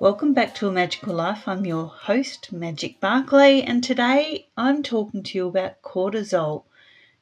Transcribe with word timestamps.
Welcome 0.00 0.34
back 0.34 0.56
to 0.56 0.66
A 0.66 0.72
Magical 0.72 1.14
Life. 1.14 1.46
I'm 1.46 1.64
your 1.64 1.86
host, 1.86 2.52
Magic 2.52 2.98
Barclay, 2.98 3.62
and 3.62 3.82
today 3.82 4.48
I'm 4.56 4.82
talking 4.82 5.22
to 5.22 5.38
you 5.38 5.46
about 5.46 5.82
cortisol. 5.82 6.64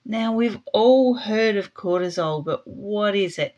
Now, 0.06 0.32
we've 0.32 0.58
all 0.72 1.12
heard 1.12 1.56
of 1.56 1.74
cortisol, 1.74 2.42
but 2.42 2.66
what 2.66 3.14
is 3.14 3.38
it? 3.38 3.54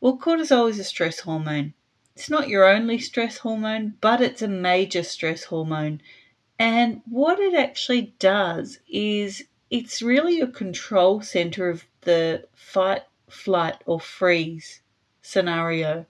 Well, 0.00 0.18
cortisol 0.18 0.70
is 0.70 0.78
a 0.78 0.84
stress 0.84 1.18
hormone. 1.18 1.74
It's 2.14 2.30
not 2.30 2.48
your 2.48 2.64
only 2.64 3.00
stress 3.00 3.38
hormone, 3.38 3.94
but 4.00 4.20
it's 4.20 4.40
a 4.40 4.48
major 4.48 5.02
stress 5.02 5.42
hormone. 5.42 6.00
And 6.60 7.02
what 7.06 7.40
it 7.40 7.54
actually 7.54 8.14
does 8.20 8.78
is 8.88 9.42
it's 9.68 10.00
really 10.00 10.40
a 10.40 10.46
control 10.46 11.22
center 11.22 11.68
of 11.68 11.84
the 12.02 12.46
fight, 12.54 13.02
flight, 13.28 13.82
or 13.84 13.98
freeze 13.98 14.80
scenario. 15.22 16.06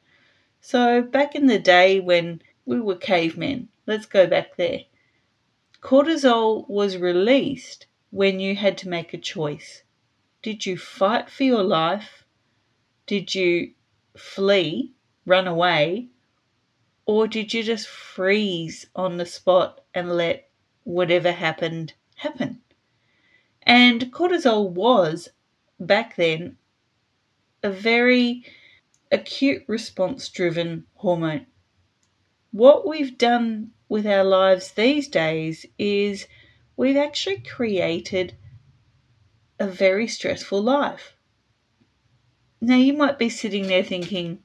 So, 0.71 1.01
back 1.01 1.35
in 1.35 1.47
the 1.47 1.59
day 1.59 1.99
when 1.99 2.43
we 2.67 2.79
were 2.79 2.95
cavemen, 2.95 3.71
let's 3.87 4.05
go 4.05 4.27
back 4.27 4.57
there, 4.57 4.81
cortisol 5.81 6.69
was 6.69 6.99
released 6.99 7.87
when 8.11 8.39
you 8.39 8.55
had 8.55 8.77
to 8.79 8.89
make 8.91 9.15
a 9.15 9.17
choice. 9.17 9.83
Did 10.43 10.67
you 10.67 10.77
fight 10.77 11.31
for 11.31 11.45
your 11.45 11.63
life? 11.63 12.23
Did 13.07 13.35
you 13.35 13.73
flee, 14.15 14.93
run 15.25 15.47
away? 15.47 16.09
Or 17.07 17.27
did 17.27 17.55
you 17.55 17.63
just 17.63 17.89
freeze 17.89 18.85
on 18.95 19.17
the 19.17 19.25
spot 19.25 19.81
and 19.95 20.15
let 20.19 20.51
whatever 20.85 21.33
happened 21.33 21.95
happen? 22.17 22.61
And 23.63 24.13
cortisol 24.13 24.69
was, 24.69 25.31
back 25.81 26.17
then, 26.17 26.59
a 27.63 27.71
very 27.71 28.45
acute 29.11 29.65
response 29.67 30.29
driven 30.29 30.87
hormone. 30.95 31.47
What 32.51 32.87
we've 32.87 33.19
done 33.19 33.73
with 33.89 34.07
our 34.07 34.25
lives 34.25 34.73
these 34.73 35.09
days 35.09 35.67
is 35.79 36.27
we've 36.77 36.97
actually 36.97 37.41
created 37.41 38.37
a 39.59 39.67
very 39.67 40.07
stressful 40.07 40.63
life. 40.63 41.15
Now, 42.61 42.77
you 42.77 42.93
might 42.93 43.19
be 43.19 43.29
sitting 43.29 43.67
there 43.67 43.85
thinking, 43.85 44.41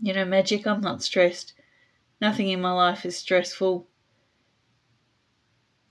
you 0.00 0.12
know, 0.12 0.24
Magic, 0.24 0.66
I'm 0.66 0.80
not 0.80 1.02
stressed. 1.02 1.54
Nothing 2.20 2.48
in 2.48 2.60
my 2.60 2.72
life 2.72 3.04
is 3.04 3.16
stressful. 3.16 3.88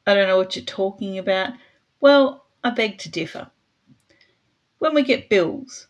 I 0.07 0.13
don't 0.13 0.27
know 0.27 0.37
what 0.37 0.55
you're 0.55 0.65
talking 0.65 1.17
about. 1.17 1.53
Well, 1.99 2.45
I 2.63 2.71
beg 2.71 2.97
to 2.99 3.09
differ. 3.09 3.51
When 4.79 4.95
we 4.95 5.03
get 5.03 5.29
bills, 5.29 5.87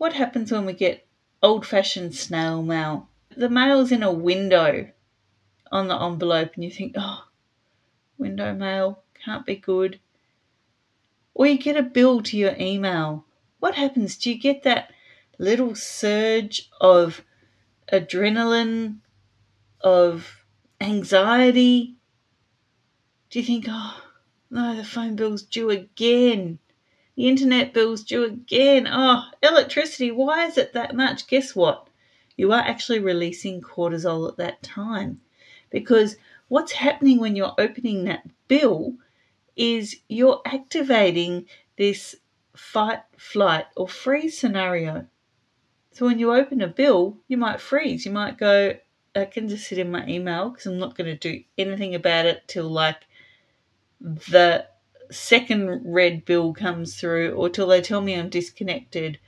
what 0.00 0.14
happens 0.14 0.50
when 0.50 0.64
we 0.64 0.72
get 0.72 1.06
old 1.42 1.66
fashioned 1.66 2.14
snail 2.14 2.62
mail? 2.62 3.10
The 3.36 3.50
mail's 3.50 3.92
in 3.92 4.02
a 4.02 4.10
window 4.10 4.88
on 5.70 5.88
the 5.88 6.02
envelope, 6.02 6.52
and 6.54 6.64
you 6.64 6.70
think, 6.70 6.94
oh, 6.96 7.24
window 8.16 8.54
mail 8.54 9.02
can't 9.22 9.44
be 9.44 9.56
good. 9.56 10.00
Or 11.34 11.46
you 11.46 11.58
get 11.58 11.76
a 11.76 11.82
bill 11.82 12.22
to 12.22 12.38
your 12.38 12.56
email. 12.58 13.26
What 13.58 13.74
happens? 13.74 14.16
Do 14.16 14.30
you 14.30 14.40
get 14.40 14.62
that 14.62 14.90
little 15.38 15.74
surge 15.74 16.70
of 16.80 17.20
adrenaline, 17.92 19.00
of 19.82 20.46
anxiety? 20.80 21.96
Do 23.28 23.38
you 23.38 23.44
think, 23.44 23.66
oh, 23.68 24.02
no, 24.50 24.74
the 24.76 24.82
phone 24.82 25.14
bill's 25.14 25.42
due 25.42 25.68
again? 25.68 26.58
The 27.16 27.28
internet 27.28 27.74
bill's 27.74 28.04
due 28.04 28.24
again. 28.24 28.88
Oh, 28.90 29.24
electricity, 29.42 30.10
why 30.10 30.46
is 30.46 30.56
it 30.56 30.72
that 30.72 30.94
much? 30.94 31.26
Guess 31.26 31.54
what? 31.54 31.88
You 32.36 32.52
are 32.52 32.62
actually 32.62 33.00
releasing 33.00 33.60
cortisol 33.60 34.28
at 34.30 34.36
that 34.38 34.62
time 34.62 35.20
because 35.70 36.16
what's 36.48 36.72
happening 36.72 37.20
when 37.20 37.36
you're 37.36 37.54
opening 37.58 38.04
that 38.04 38.26
bill 38.48 38.94
is 39.56 39.96
you're 40.08 40.40
activating 40.46 41.46
this 41.76 42.16
fight, 42.56 43.00
flight, 43.16 43.66
or 43.76 43.88
freeze 43.88 44.38
scenario. 44.38 45.06
So 45.92 46.06
when 46.06 46.18
you 46.18 46.32
open 46.32 46.60
a 46.60 46.68
bill, 46.68 47.18
you 47.28 47.36
might 47.36 47.60
freeze. 47.60 48.06
You 48.06 48.12
might 48.12 48.38
go, 48.38 48.74
I 49.14 49.24
can 49.24 49.48
just 49.48 49.66
sit 49.68 49.78
in 49.78 49.90
my 49.90 50.06
email 50.06 50.50
because 50.50 50.66
I'm 50.66 50.78
not 50.78 50.96
going 50.96 51.06
to 51.06 51.16
do 51.16 51.42
anything 51.58 51.94
about 51.94 52.26
it 52.26 52.44
till 52.46 52.68
like 52.68 53.06
the 54.00 54.66
second 55.10 55.82
red 55.84 56.24
bill 56.24 56.52
comes 56.52 56.98
through 56.98 57.32
or 57.32 57.48
till 57.48 57.66
they 57.66 57.80
tell 57.80 58.00
me 58.00 58.14
I'm 58.14 58.28
disconnected, 58.28 59.18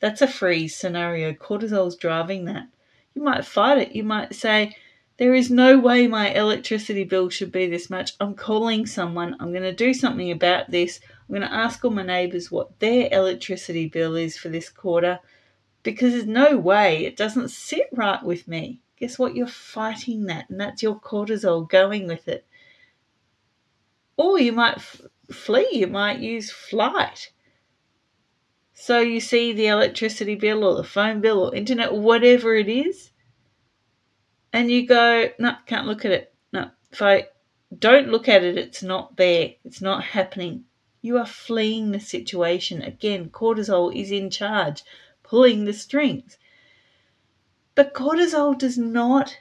that's 0.00 0.22
a 0.22 0.26
freeze 0.26 0.76
scenario. 0.76 1.32
Cortisol's 1.32 1.96
driving 1.96 2.46
that. 2.46 2.68
You 3.14 3.22
might 3.22 3.44
fight 3.44 3.78
it. 3.78 3.92
You 3.92 4.02
might 4.02 4.34
say, 4.34 4.76
There 5.18 5.34
is 5.34 5.50
no 5.50 5.78
way 5.78 6.06
my 6.06 6.30
electricity 6.32 7.04
bill 7.04 7.28
should 7.28 7.52
be 7.52 7.66
this 7.66 7.90
much. 7.90 8.12
I'm 8.20 8.34
calling 8.34 8.86
someone. 8.86 9.36
I'm 9.40 9.52
going 9.52 9.62
to 9.62 9.74
do 9.74 9.92
something 9.92 10.30
about 10.30 10.70
this. 10.70 11.00
I'm 11.28 11.34
going 11.34 11.48
to 11.48 11.54
ask 11.54 11.84
all 11.84 11.90
my 11.90 12.02
neighbours 12.02 12.50
what 12.50 12.78
their 12.80 13.08
electricity 13.12 13.88
bill 13.88 14.16
is 14.16 14.36
for 14.36 14.48
this 14.48 14.68
quarter 14.68 15.20
because 15.82 16.12
there's 16.12 16.26
no 16.26 16.56
way 16.56 17.04
it 17.04 17.16
doesn't 17.16 17.50
sit 17.50 17.88
right 17.92 18.22
with 18.22 18.48
me. 18.48 18.80
Guess 18.98 19.18
what? 19.18 19.34
You're 19.34 19.46
fighting 19.46 20.26
that, 20.26 20.50
and 20.50 20.60
that's 20.60 20.82
your 20.82 21.00
cortisol 21.00 21.68
going 21.68 22.06
with 22.06 22.28
it. 22.28 22.46
Or 24.22 24.38
you 24.38 24.52
might 24.52 24.76
f- 24.76 25.00
flee, 25.32 25.70
you 25.72 25.86
might 25.86 26.18
use 26.18 26.50
flight. 26.50 27.32
So 28.74 29.00
you 29.00 29.18
see 29.18 29.54
the 29.54 29.68
electricity 29.68 30.34
bill 30.34 30.62
or 30.62 30.74
the 30.74 30.84
phone 30.84 31.22
bill 31.22 31.44
or 31.44 31.54
internet, 31.54 31.94
whatever 31.94 32.54
it 32.54 32.68
is, 32.68 33.12
and 34.52 34.70
you 34.70 34.86
go, 34.86 35.30
no, 35.38 35.54
can't 35.64 35.86
look 35.86 36.04
at 36.04 36.12
it. 36.12 36.34
No, 36.52 36.70
if 36.92 37.00
I 37.00 37.28
don't 37.78 38.10
look 38.10 38.28
at 38.28 38.44
it, 38.44 38.58
it's 38.58 38.82
not 38.82 39.16
there. 39.16 39.54
It's 39.64 39.80
not 39.80 40.04
happening. 40.04 40.66
You 41.00 41.16
are 41.16 41.24
fleeing 41.24 41.90
the 41.90 41.98
situation. 41.98 42.82
Again, 42.82 43.30
cortisol 43.30 43.90
is 43.90 44.10
in 44.10 44.28
charge, 44.28 44.82
pulling 45.22 45.64
the 45.64 45.72
strings. 45.72 46.36
But 47.74 47.94
cortisol 47.94 48.58
does 48.58 48.76
not 48.76 49.38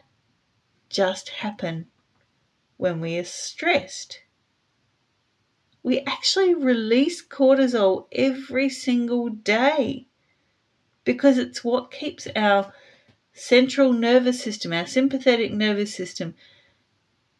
just 0.87 1.27
happen 1.43 1.87
when 2.77 3.01
we 3.01 3.17
are 3.17 3.25
stressed 3.25 4.21
we 5.83 5.99
actually 6.01 6.53
release 6.53 7.25
cortisol 7.25 8.07
every 8.11 8.69
single 8.69 9.29
day 9.29 10.07
because 11.03 11.37
it's 11.37 11.63
what 11.63 11.91
keeps 11.91 12.27
our 12.35 12.73
central 13.33 13.93
nervous 13.93 14.41
system, 14.41 14.73
our 14.73 14.85
sympathetic 14.85 15.51
nervous 15.51 15.93
system, 15.93 16.35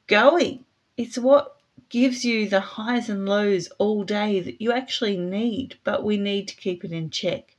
going. 0.08 0.66
It's 0.98 1.18
what 1.18 1.58
gives 1.90 2.24
you 2.24 2.48
the 2.48 2.62
highs 2.62 3.10
and 3.10 3.26
lows 3.28 3.68
all 3.78 4.04
day 4.04 4.40
that 4.40 4.62
you 4.62 4.72
actually 4.72 5.18
need, 5.18 5.78
but 5.84 6.04
we 6.04 6.18
need 6.18 6.48
to 6.48 6.56
keep 6.56 6.84
it 6.84 6.92
in 6.92 7.10
check. 7.10 7.56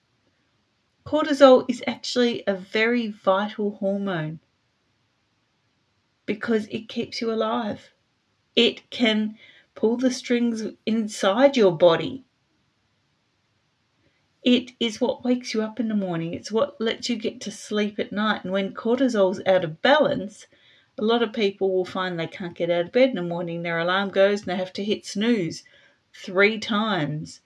Cortisol 1.05 1.65
is 1.69 1.83
actually 1.87 2.43
a 2.47 2.55
very 2.55 3.09
vital 3.09 3.73
hormone 3.73 4.41
because 6.27 6.67
it 6.67 6.89
keeps 6.89 7.21
you 7.21 7.33
alive. 7.33 7.91
It 8.55 8.89
can 8.91 9.37
pull 9.81 9.97
the 9.97 10.11
strings 10.11 10.63
inside 10.85 11.57
your 11.57 11.75
body. 11.75 12.23
It 14.43 14.73
is 14.79 15.01
what 15.01 15.25
wakes 15.25 15.55
you 15.55 15.63
up 15.63 15.81
in 15.81 15.89
the 15.89 15.95
morning. 15.95 16.35
It's 16.35 16.53
what 16.53 16.79
lets 16.79 17.09
you 17.09 17.17
get 17.17 17.41
to 17.43 17.51
sleep 17.51 17.99
at 17.99 18.13
night. 18.13 18.45
And 18.45 18.53
when 18.53 18.75
cortisol's 18.75 19.41
out 19.47 19.65
of 19.65 19.81
balance, 19.81 20.47
A 21.01 21.05
lot 21.05 21.23
of 21.23 21.33
people 21.33 21.73
will 21.73 21.87
find 21.87 22.21
they 22.21 22.27
can't 22.27 22.55
get 22.55 22.69
out 22.69 22.85
of 22.85 22.93
bed 22.93 23.09
in 23.09 23.15
the 23.15 23.23
morning, 23.23 23.63
their 23.63 23.79
alarm 23.79 24.11
goes 24.11 24.41
and 24.41 24.49
they 24.49 24.57
have 24.57 24.73
to 24.75 24.85
hit 24.85 25.07
snooze 25.07 25.63
three 26.13 26.59
times 26.59 27.41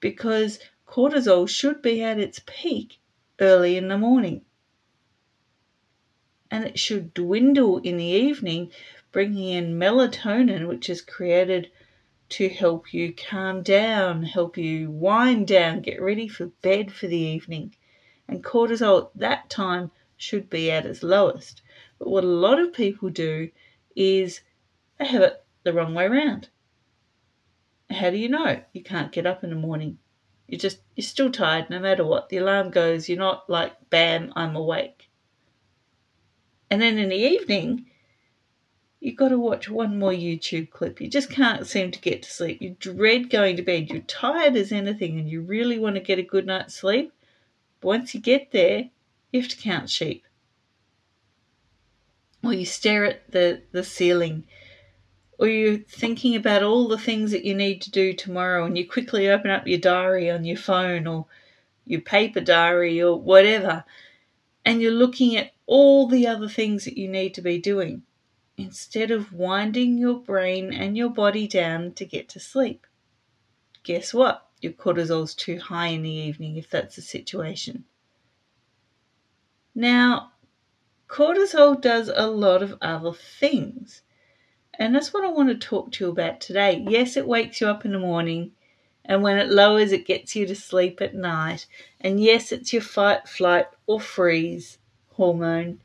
because 0.00 0.58
cortisol 0.86 1.46
should 1.46 1.82
be 1.82 2.02
at 2.02 2.18
its 2.18 2.40
peak 2.46 2.98
early 3.40 3.76
in 3.76 3.88
the 3.88 3.98
morning. 3.98 4.40
And 6.50 6.64
it 6.64 6.78
should 6.78 7.12
dwindle 7.12 7.76
in 7.78 7.98
the 7.98 8.04
evening, 8.04 8.72
bringing 9.18 9.48
in 9.48 9.76
melatonin, 9.76 10.68
which 10.68 10.88
is 10.88 11.00
created 11.00 11.68
to 12.28 12.48
help 12.48 12.94
you 12.94 13.12
calm 13.12 13.64
down, 13.64 14.22
help 14.22 14.56
you 14.56 14.88
wind 14.92 15.44
down, 15.48 15.80
get 15.80 16.00
ready 16.00 16.28
for 16.28 16.46
bed 16.62 16.92
for 16.92 17.08
the 17.08 17.16
evening. 17.16 17.74
And 18.28 18.44
cortisol 18.44 19.06
at 19.06 19.18
that 19.18 19.50
time 19.50 19.90
should 20.16 20.48
be 20.48 20.70
at 20.70 20.86
its 20.86 21.02
lowest. 21.02 21.62
But 21.98 22.10
what 22.10 22.22
a 22.22 22.28
lot 22.28 22.60
of 22.60 22.72
people 22.72 23.10
do 23.10 23.50
is 23.96 24.42
they 25.00 25.06
have 25.06 25.22
it 25.22 25.44
the 25.64 25.72
wrong 25.72 25.94
way 25.94 26.04
around. 26.04 26.48
How 27.90 28.10
do 28.10 28.18
you 28.18 28.28
know 28.28 28.62
you 28.72 28.84
can't 28.84 29.10
get 29.10 29.26
up 29.26 29.42
in 29.42 29.50
the 29.50 29.56
morning? 29.56 29.98
You're 30.46 30.60
just 30.60 30.78
you're 30.94 31.02
still 31.02 31.32
tired 31.32 31.70
no 31.70 31.80
matter 31.80 32.06
what. 32.06 32.28
The 32.28 32.36
alarm 32.36 32.70
goes, 32.70 33.08
you're 33.08 33.18
not 33.18 33.50
like 33.50 33.90
bam, 33.90 34.32
I'm 34.36 34.54
awake. 34.54 35.10
And 36.70 36.80
then 36.80 36.98
in 36.98 37.08
the 37.08 37.16
evening, 37.16 37.86
you've 39.00 39.16
got 39.16 39.28
to 39.28 39.38
watch 39.38 39.68
one 39.68 39.98
more 39.98 40.12
YouTube 40.12 40.70
clip. 40.70 41.00
You 41.00 41.08
just 41.08 41.30
can't 41.30 41.66
seem 41.66 41.90
to 41.92 42.00
get 42.00 42.22
to 42.22 42.30
sleep. 42.30 42.60
You 42.60 42.76
dread 42.78 43.30
going 43.30 43.56
to 43.56 43.62
bed. 43.62 43.90
You're 43.90 44.02
tired 44.02 44.56
as 44.56 44.72
anything 44.72 45.18
and 45.18 45.28
you 45.28 45.40
really 45.40 45.78
want 45.78 45.96
to 45.96 46.00
get 46.00 46.18
a 46.18 46.22
good 46.22 46.46
night's 46.46 46.74
sleep. 46.74 47.12
But 47.80 47.88
once 47.88 48.14
you 48.14 48.20
get 48.20 48.50
there, 48.50 48.90
you 49.30 49.40
have 49.40 49.50
to 49.50 49.56
count 49.56 49.88
sheep. 49.88 50.24
Or 52.42 52.52
you 52.52 52.64
stare 52.64 53.04
at 53.04 53.30
the, 53.30 53.62
the 53.72 53.84
ceiling. 53.84 54.44
Or 55.38 55.46
you're 55.46 55.78
thinking 55.78 56.34
about 56.34 56.64
all 56.64 56.88
the 56.88 56.98
things 56.98 57.30
that 57.30 57.44
you 57.44 57.54
need 57.54 57.80
to 57.82 57.92
do 57.92 58.12
tomorrow 58.12 58.64
and 58.64 58.76
you 58.76 58.88
quickly 58.88 59.28
open 59.28 59.50
up 59.52 59.68
your 59.68 59.78
diary 59.78 60.28
on 60.28 60.44
your 60.44 60.56
phone 60.56 61.06
or 61.06 61.26
your 61.84 62.00
paper 62.00 62.40
diary 62.40 63.00
or 63.00 63.16
whatever. 63.16 63.84
And 64.64 64.82
you're 64.82 64.90
looking 64.90 65.36
at 65.36 65.52
all 65.66 66.08
the 66.08 66.26
other 66.26 66.48
things 66.48 66.84
that 66.84 66.98
you 66.98 67.06
need 67.08 67.34
to 67.34 67.42
be 67.42 67.58
doing 67.58 68.02
instead 68.58 69.10
of 69.10 69.32
winding 69.32 69.96
your 69.96 70.18
brain 70.18 70.72
and 70.72 70.96
your 70.96 71.08
body 71.08 71.46
down 71.46 71.92
to 71.92 72.04
get 72.04 72.28
to 72.28 72.40
sleep. 72.40 72.86
Guess 73.84 74.12
what? 74.12 74.46
Your 74.60 74.72
cortisol's 74.72 75.34
too 75.34 75.58
high 75.58 75.86
in 75.86 76.02
the 76.02 76.10
evening 76.10 76.56
if 76.56 76.68
that's 76.68 76.96
the 76.96 77.02
situation. 77.02 77.84
Now, 79.74 80.32
cortisol 81.08 81.80
does 81.80 82.10
a 82.14 82.26
lot 82.26 82.62
of 82.62 82.76
other 82.82 83.12
things. 83.12 84.02
And 84.74 84.94
that's 84.94 85.12
what 85.14 85.24
I 85.24 85.30
want 85.30 85.48
to 85.48 85.54
talk 85.54 85.92
to 85.92 86.04
you 86.04 86.10
about 86.10 86.40
today. 86.40 86.84
Yes, 86.88 87.16
it 87.16 87.26
wakes 87.26 87.60
you 87.60 87.68
up 87.68 87.84
in 87.84 87.92
the 87.92 87.98
morning, 87.98 88.52
and 89.04 89.22
when 89.22 89.38
it 89.38 89.48
lowers, 89.48 89.90
it 89.90 90.06
gets 90.06 90.36
you 90.36 90.46
to 90.46 90.54
sleep 90.54 91.00
at 91.00 91.14
night. 91.14 91.66
And 92.00 92.20
yes, 92.20 92.52
it's 92.52 92.72
your 92.72 92.82
fight, 92.82 93.28
flight, 93.28 93.66
or 93.86 94.00
freeze 94.00 94.78
hormone. 95.14 95.80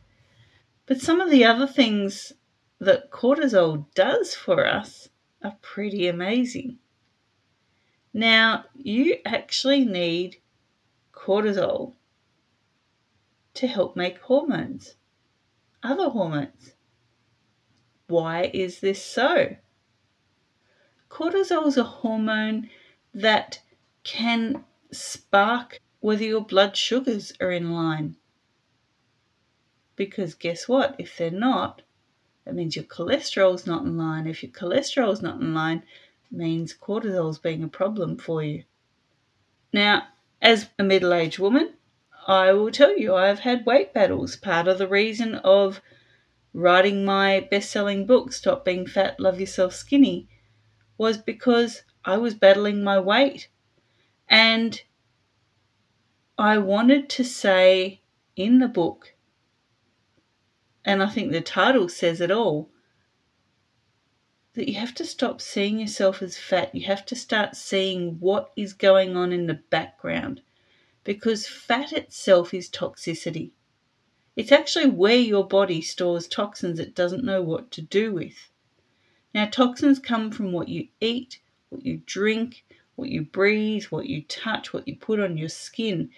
But 0.85 1.01
some 1.01 1.21
of 1.21 1.31
the 1.31 1.45
other 1.45 1.65
things 1.65 2.33
that 2.83 3.11
cortisol 3.11 3.85
does 3.95 4.35
for 4.35 4.67
us 4.67 5.09
are 5.43 5.57
pretty 5.61 6.07
amazing. 6.07 6.77
Now, 8.13 8.65
you 8.75 9.17
actually 9.25 9.85
need 9.85 10.37
cortisol 11.11 11.95
to 13.55 13.67
help 13.67 13.95
make 13.95 14.19
hormones, 14.19 14.95
other 15.81 16.09
hormones. 16.09 16.73
Why 18.07 18.51
is 18.53 18.79
this 18.79 19.03
so? 19.03 19.55
Cortisol 21.09 21.67
is 21.67 21.77
a 21.77 21.83
hormone 21.83 22.69
that 23.13 23.61
can 24.03 24.63
spark 24.91 25.79
whether 25.99 26.23
your 26.23 26.41
blood 26.41 26.75
sugars 26.75 27.31
are 27.39 27.51
in 27.51 27.71
line. 27.71 28.15
Because 29.95 30.33
guess 30.33 30.67
what? 30.67 30.95
If 30.97 31.17
they're 31.17 31.31
not, 31.31 31.83
that 32.45 32.55
means 32.55 32.75
your 32.75 32.85
cholesterol's 32.85 33.65
not 33.65 33.83
in 33.83 33.97
line. 33.97 34.27
If 34.27 34.43
your 34.43 34.51
cholesterol's 34.51 35.21
not 35.21 35.39
in 35.39 35.53
line, 35.53 35.83
means 36.29 36.73
cortisol's 36.73 37.39
being 37.39 37.63
a 37.63 37.67
problem 37.67 38.17
for 38.17 38.43
you. 38.43 38.63
Now, 39.71 40.07
as 40.41 40.69
a 40.77 40.83
middle 40.83 41.13
aged 41.13 41.39
woman, 41.39 41.73
I 42.27 42.51
will 42.53 42.71
tell 42.71 42.97
you 42.97 43.15
I've 43.15 43.39
had 43.39 43.65
weight 43.65 43.93
battles. 43.93 44.35
Part 44.35 44.67
of 44.67 44.77
the 44.77 44.87
reason 44.87 45.35
of 45.35 45.81
writing 46.53 47.05
my 47.05 47.47
best 47.49 47.71
selling 47.71 48.05
book, 48.05 48.33
Stop 48.33 48.65
Being 48.65 48.85
Fat, 48.85 49.19
Love 49.19 49.39
Yourself 49.39 49.73
Skinny, 49.73 50.27
was 50.97 51.17
because 51.17 51.83
I 52.05 52.17
was 52.17 52.33
battling 52.33 52.83
my 52.83 52.99
weight. 52.99 53.47
And 54.27 54.81
I 56.37 56.57
wanted 56.57 57.09
to 57.09 57.23
say 57.23 58.01
in 58.35 58.59
the 58.59 58.67
book 58.67 59.12
and 60.85 61.01
I 61.01 61.07
think 61.07 61.31
the 61.31 61.41
title 61.41 61.87
says 61.89 62.21
it 62.21 62.31
all 62.31 62.69
that 64.53 64.67
you 64.67 64.75
have 64.75 64.93
to 64.95 65.05
stop 65.05 65.41
seeing 65.41 65.79
yourself 65.79 66.21
as 66.21 66.37
fat. 66.37 66.73
You 66.75 66.85
have 66.85 67.05
to 67.07 67.15
start 67.15 67.55
seeing 67.55 68.19
what 68.19 68.51
is 68.55 68.73
going 68.73 69.17
on 69.17 69.31
in 69.31 69.47
the 69.47 69.55
background 69.55 70.41
because 71.03 71.47
fat 71.47 71.91
itself 71.91 72.53
is 72.53 72.69
toxicity. 72.69 73.51
It's 74.35 74.51
actually 74.51 74.87
where 74.87 75.17
your 75.17 75.47
body 75.47 75.81
stores 75.81 76.27
toxins 76.27 76.79
it 76.79 76.93
doesn't 76.93 77.23
know 77.23 77.41
what 77.41 77.71
to 77.71 77.81
do 77.81 78.13
with. 78.13 78.51
Now, 79.33 79.47
toxins 79.47 79.97
come 79.97 80.29
from 80.29 80.51
what 80.51 80.69
you 80.69 80.89
eat, 81.01 81.39
what 81.69 81.83
you 81.83 82.01
drink, 82.05 82.63
what 82.95 83.09
you 83.09 83.23
breathe, 83.23 83.85
what 83.85 84.05
you 84.05 84.21
touch, 84.23 84.71
what 84.71 84.87
you 84.87 84.95
put 84.95 85.19
on 85.19 85.37
your 85.37 85.49
skin. 85.49 86.11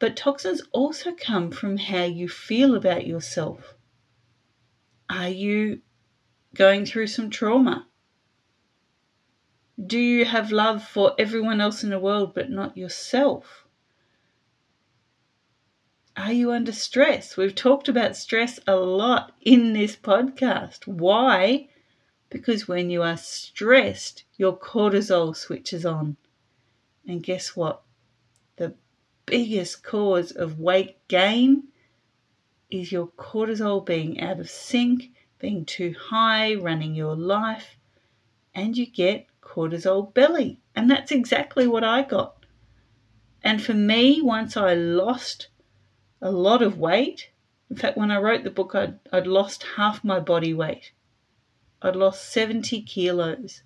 But 0.00 0.16
toxins 0.16 0.62
also 0.72 1.12
come 1.12 1.52
from 1.52 1.76
how 1.76 2.04
you 2.04 2.28
feel 2.28 2.74
about 2.74 3.06
yourself. 3.06 3.75
Are 5.08 5.28
you 5.28 5.82
going 6.54 6.84
through 6.84 7.06
some 7.06 7.30
trauma? 7.30 7.86
Do 9.84 9.98
you 9.98 10.24
have 10.24 10.50
love 10.50 10.82
for 10.82 11.14
everyone 11.18 11.60
else 11.60 11.84
in 11.84 11.90
the 11.90 11.98
world 11.98 12.34
but 12.34 12.50
not 12.50 12.76
yourself? 12.76 13.66
Are 16.16 16.32
you 16.32 16.50
under 16.50 16.72
stress? 16.72 17.36
We've 17.36 17.54
talked 17.54 17.88
about 17.88 18.16
stress 18.16 18.58
a 18.66 18.74
lot 18.74 19.32
in 19.42 19.74
this 19.74 19.94
podcast. 19.94 20.86
Why? 20.86 21.68
Because 22.30 22.66
when 22.66 22.88
you 22.88 23.02
are 23.02 23.18
stressed, 23.18 24.24
your 24.38 24.56
cortisol 24.56 25.36
switches 25.36 25.84
on. 25.84 26.16
And 27.06 27.22
guess 27.22 27.54
what? 27.54 27.82
The 28.56 28.74
biggest 29.26 29.82
cause 29.82 30.32
of 30.32 30.58
weight 30.58 30.96
gain 31.06 31.68
is 32.70 32.92
your 32.92 33.08
cortisol 33.08 33.84
being 33.84 34.20
out 34.20 34.40
of 34.40 34.50
sync, 34.50 35.10
being 35.38 35.64
too 35.64 35.94
high, 35.98 36.54
running 36.54 36.94
your 36.94 37.16
life, 37.16 37.76
and 38.54 38.76
you 38.76 38.86
get 38.86 39.26
cortisol 39.40 40.12
belly. 40.12 40.60
And 40.74 40.90
that's 40.90 41.12
exactly 41.12 41.66
what 41.66 41.84
I 41.84 42.02
got. 42.02 42.44
And 43.42 43.62
for 43.62 43.74
me, 43.74 44.20
once 44.20 44.56
I 44.56 44.74
lost 44.74 45.48
a 46.20 46.30
lot 46.30 46.62
of 46.62 46.78
weight, 46.78 47.30
in 47.70 47.76
fact, 47.76 47.96
when 47.96 48.10
I 48.10 48.18
wrote 48.18 48.44
the 48.44 48.50
book, 48.50 48.74
I'd, 48.74 48.98
I'd 49.12 49.26
lost 49.26 49.64
half 49.76 50.02
my 50.02 50.20
body 50.20 50.54
weight. 50.54 50.92
I'd 51.82 51.96
lost 51.96 52.32
70 52.32 52.82
kilos. 52.82 53.62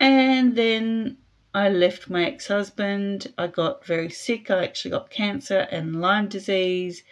And 0.00 0.56
then 0.56 1.18
I 1.54 1.68
left 1.68 2.08
my 2.08 2.24
ex 2.24 2.46
husband. 2.46 3.32
I 3.36 3.46
got 3.46 3.84
very 3.84 4.08
sick. 4.08 4.50
I 4.50 4.64
actually 4.64 4.92
got 4.92 5.10
cancer 5.10 5.68
and 5.70 6.00
Lyme 6.00 6.28
disease 6.28 7.02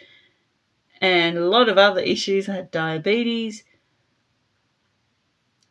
and 1.01 1.37
a 1.37 1.47
lot 1.47 1.69
of 1.69 1.79
other 1.79 2.01
issues. 2.01 2.49
I 2.49 2.55
had 2.57 2.71
diabetes. 2.71 3.65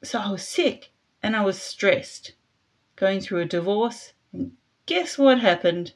So 0.03 0.19
I 0.19 0.31
was 0.31 0.47
sick 0.47 0.91
and 1.21 1.35
I 1.35 1.43
was 1.43 1.61
stressed 1.61 2.33
going 2.95 3.21
through 3.21 3.39
a 3.39 3.45
divorce. 3.45 4.13
And 4.31 4.53
guess 4.85 5.17
what 5.17 5.39
happened? 5.39 5.93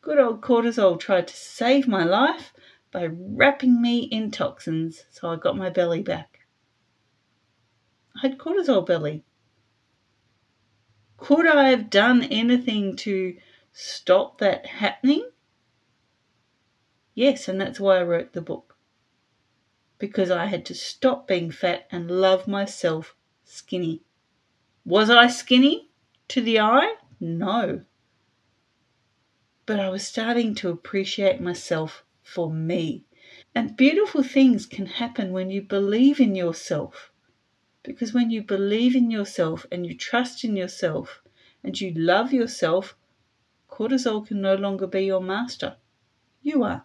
Good 0.00 0.18
old 0.18 0.40
cortisol 0.40 0.98
tried 0.98 1.28
to 1.28 1.36
save 1.36 1.86
my 1.86 2.02
life 2.02 2.52
by 2.90 3.06
wrapping 3.06 3.80
me 3.80 4.00
in 4.00 4.30
toxins, 4.30 5.06
so 5.10 5.28
I 5.28 5.36
got 5.36 5.56
my 5.56 5.70
belly 5.70 6.02
back. 6.02 6.40
I 8.16 8.26
had 8.26 8.38
cortisol 8.38 8.84
belly. 8.84 9.24
Could 11.22 11.46
I 11.46 11.68
have 11.68 11.88
done 11.88 12.24
anything 12.24 12.96
to 12.96 13.36
stop 13.72 14.38
that 14.38 14.66
happening? 14.66 15.30
Yes, 17.14 17.46
and 17.46 17.60
that's 17.60 17.78
why 17.78 17.98
I 17.98 18.02
wrote 18.02 18.32
the 18.32 18.40
book. 18.40 18.76
Because 20.00 20.32
I 20.32 20.46
had 20.46 20.66
to 20.66 20.74
stop 20.74 21.28
being 21.28 21.52
fat 21.52 21.86
and 21.92 22.10
love 22.10 22.48
myself 22.48 23.14
skinny. 23.44 24.02
Was 24.84 25.10
I 25.10 25.28
skinny 25.28 25.90
to 26.26 26.40
the 26.40 26.58
eye? 26.58 26.96
No. 27.20 27.84
But 29.64 29.78
I 29.78 29.90
was 29.90 30.04
starting 30.04 30.56
to 30.56 30.70
appreciate 30.70 31.40
myself 31.40 32.04
for 32.24 32.52
me. 32.52 33.04
And 33.54 33.76
beautiful 33.76 34.24
things 34.24 34.66
can 34.66 34.86
happen 34.86 35.30
when 35.30 35.50
you 35.50 35.62
believe 35.62 36.18
in 36.18 36.34
yourself. 36.34 37.11
Because 37.82 38.14
when 38.14 38.30
you 38.30 38.42
believe 38.42 38.94
in 38.94 39.10
yourself 39.10 39.66
and 39.72 39.86
you 39.86 39.96
trust 39.96 40.44
in 40.44 40.56
yourself 40.56 41.20
and 41.64 41.80
you 41.80 41.92
love 41.94 42.32
yourself, 42.32 42.96
cortisol 43.68 44.26
can 44.26 44.40
no 44.40 44.54
longer 44.54 44.86
be 44.86 45.04
your 45.04 45.20
master. 45.20 45.76
You 46.42 46.62
are. 46.62 46.84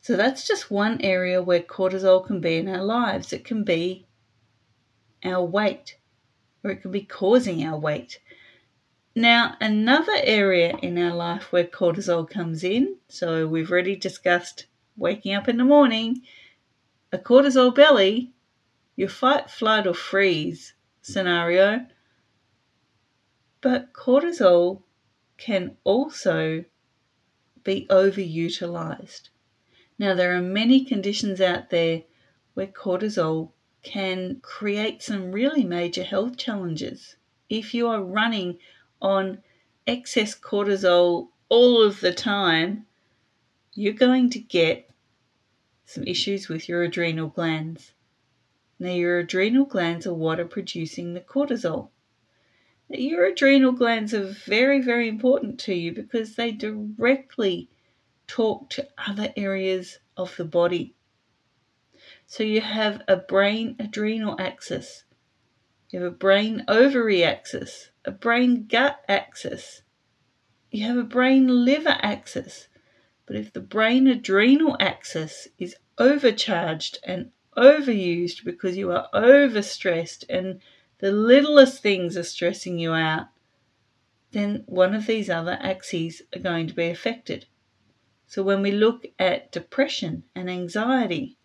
So 0.00 0.16
that's 0.16 0.46
just 0.46 0.70
one 0.70 1.00
area 1.00 1.42
where 1.42 1.60
cortisol 1.60 2.26
can 2.26 2.40
be 2.40 2.56
in 2.56 2.68
our 2.68 2.84
lives. 2.84 3.32
It 3.32 3.44
can 3.44 3.64
be 3.64 4.06
our 5.24 5.44
weight, 5.44 5.96
or 6.62 6.70
it 6.70 6.82
can 6.82 6.92
be 6.92 7.02
causing 7.02 7.64
our 7.64 7.78
weight. 7.78 8.20
Now, 9.14 9.56
another 9.60 10.12
area 10.22 10.76
in 10.82 10.98
our 10.98 11.14
life 11.14 11.50
where 11.50 11.64
cortisol 11.64 12.28
comes 12.28 12.62
in, 12.62 12.96
so 13.08 13.46
we've 13.46 13.70
already 13.70 13.96
discussed 13.96 14.66
waking 14.96 15.34
up 15.34 15.48
in 15.48 15.56
the 15.56 15.64
morning, 15.64 16.22
a 17.12 17.18
cortisol 17.18 17.74
belly, 17.74 18.32
your 18.96 19.08
fight, 19.08 19.50
flight, 19.50 19.86
or 19.86 19.94
freeze 19.94 20.74
scenario. 21.02 21.86
But 23.60 23.92
cortisol 23.92 24.82
can 25.36 25.76
also 25.84 26.64
be 27.62 27.86
overutilized. 27.90 29.28
Now, 29.98 30.14
there 30.14 30.36
are 30.36 30.42
many 30.42 30.84
conditions 30.84 31.40
out 31.40 31.70
there 31.70 32.02
where 32.54 32.66
cortisol 32.66 33.52
can 33.82 34.40
create 34.42 35.02
some 35.02 35.30
really 35.30 35.62
major 35.62 36.02
health 36.02 36.36
challenges. 36.36 37.16
If 37.48 37.74
you 37.74 37.86
are 37.88 38.02
running 38.02 38.58
on 39.00 39.42
excess 39.86 40.34
cortisol 40.34 41.28
all 41.48 41.82
of 41.82 42.00
the 42.00 42.12
time, 42.12 42.86
you're 43.74 43.92
going 43.92 44.30
to 44.30 44.38
get 44.38 44.90
some 45.84 46.04
issues 46.04 46.48
with 46.48 46.68
your 46.68 46.82
adrenal 46.82 47.28
glands. 47.28 47.92
Now, 48.78 48.90
your 48.90 49.18
adrenal 49.18 49.64
glands 49.64 50.06
are 50.06 50.12
what 50.12 50.38
are 50.38 50.46
producing 50.46 51.14
the 51.14 51.20
cortisol. 51.20 51.90
Your 52.90 53.24
adrenal 53.24 53.72
glands 53.72 54.12
are 54.12 54.26
very, 54.26 54.80
very 54.80 55.08
important 55.08 55.58
to 55.60 55.74
you 55.74 55.92
because 55.92 56.36
they 56.36 56.52
directly 56.52 57.70
talk 58.26 58.68
to 58.70 58.88
other 58.98 59.32
areas 59.36 59.98
of 60.16 60.36
the 60.36 60.44
body. 60.44 60.94
So, 62.26 62.42
you 62.42 62.60
have 62.60 63.02
a 63.08 63.16
brain 63.16 63.76
adrenal 63.78 64.38
axis, 64.38 65.04
you 65.90 66.02
have 66.02 66.12
a 66.12 66.16
brain 66.16 66.64
ovary 66.68 67.24
axis, 67.24 67.90
a 68.04 68.10
brain 68.10 68.66
gut 68.66 69.00
axis, 69.08 69.82
you 70.70 70.84
have 70.84 70.98
a 70.98 71.02
brain 71.02 71.64
liver 71.64 71.96
axis. 72.02 72.68
But 73.24 73.36
if 73.36 73.52
the 73.52 73.60
brain 73.60 74.06
adrenal 74.06 74.76
axis 74.78 75.48
is 75.58 75.76
overcharged 75.98 76.98
and 77.02 77.32
overused 77.56 78.44
because 78.44 78.76
you 78.76 78.90
are 78.92 79.08
overstressed 79.14 80.24
and 80.28 80.60
the 80.98 81.12
littlest 81.12 81.82
things 81.82 82.16
are 82.16 82.22
stressing 82.22 82.78
you 82.78 82.92
out, 82.92 83.26
then 84.32 84.64
one 84.66 84.94
of 84.94 85.06
these 85.06 85.30
other 85.30 85.58
axes 85.60 86.22
are 86.34 86.40
going 86.40 86.66
to 86.66 86.74
be 86.74 86.88
affected. 86.88 87.46
So 88.26 88.42
when 88.42 88.62
we 88.62 88.72
look 88.72 89.06
at 89.18 89.52
depression 89.52 90.24
and 90.34 90.50
anxiety, 90.50 91.36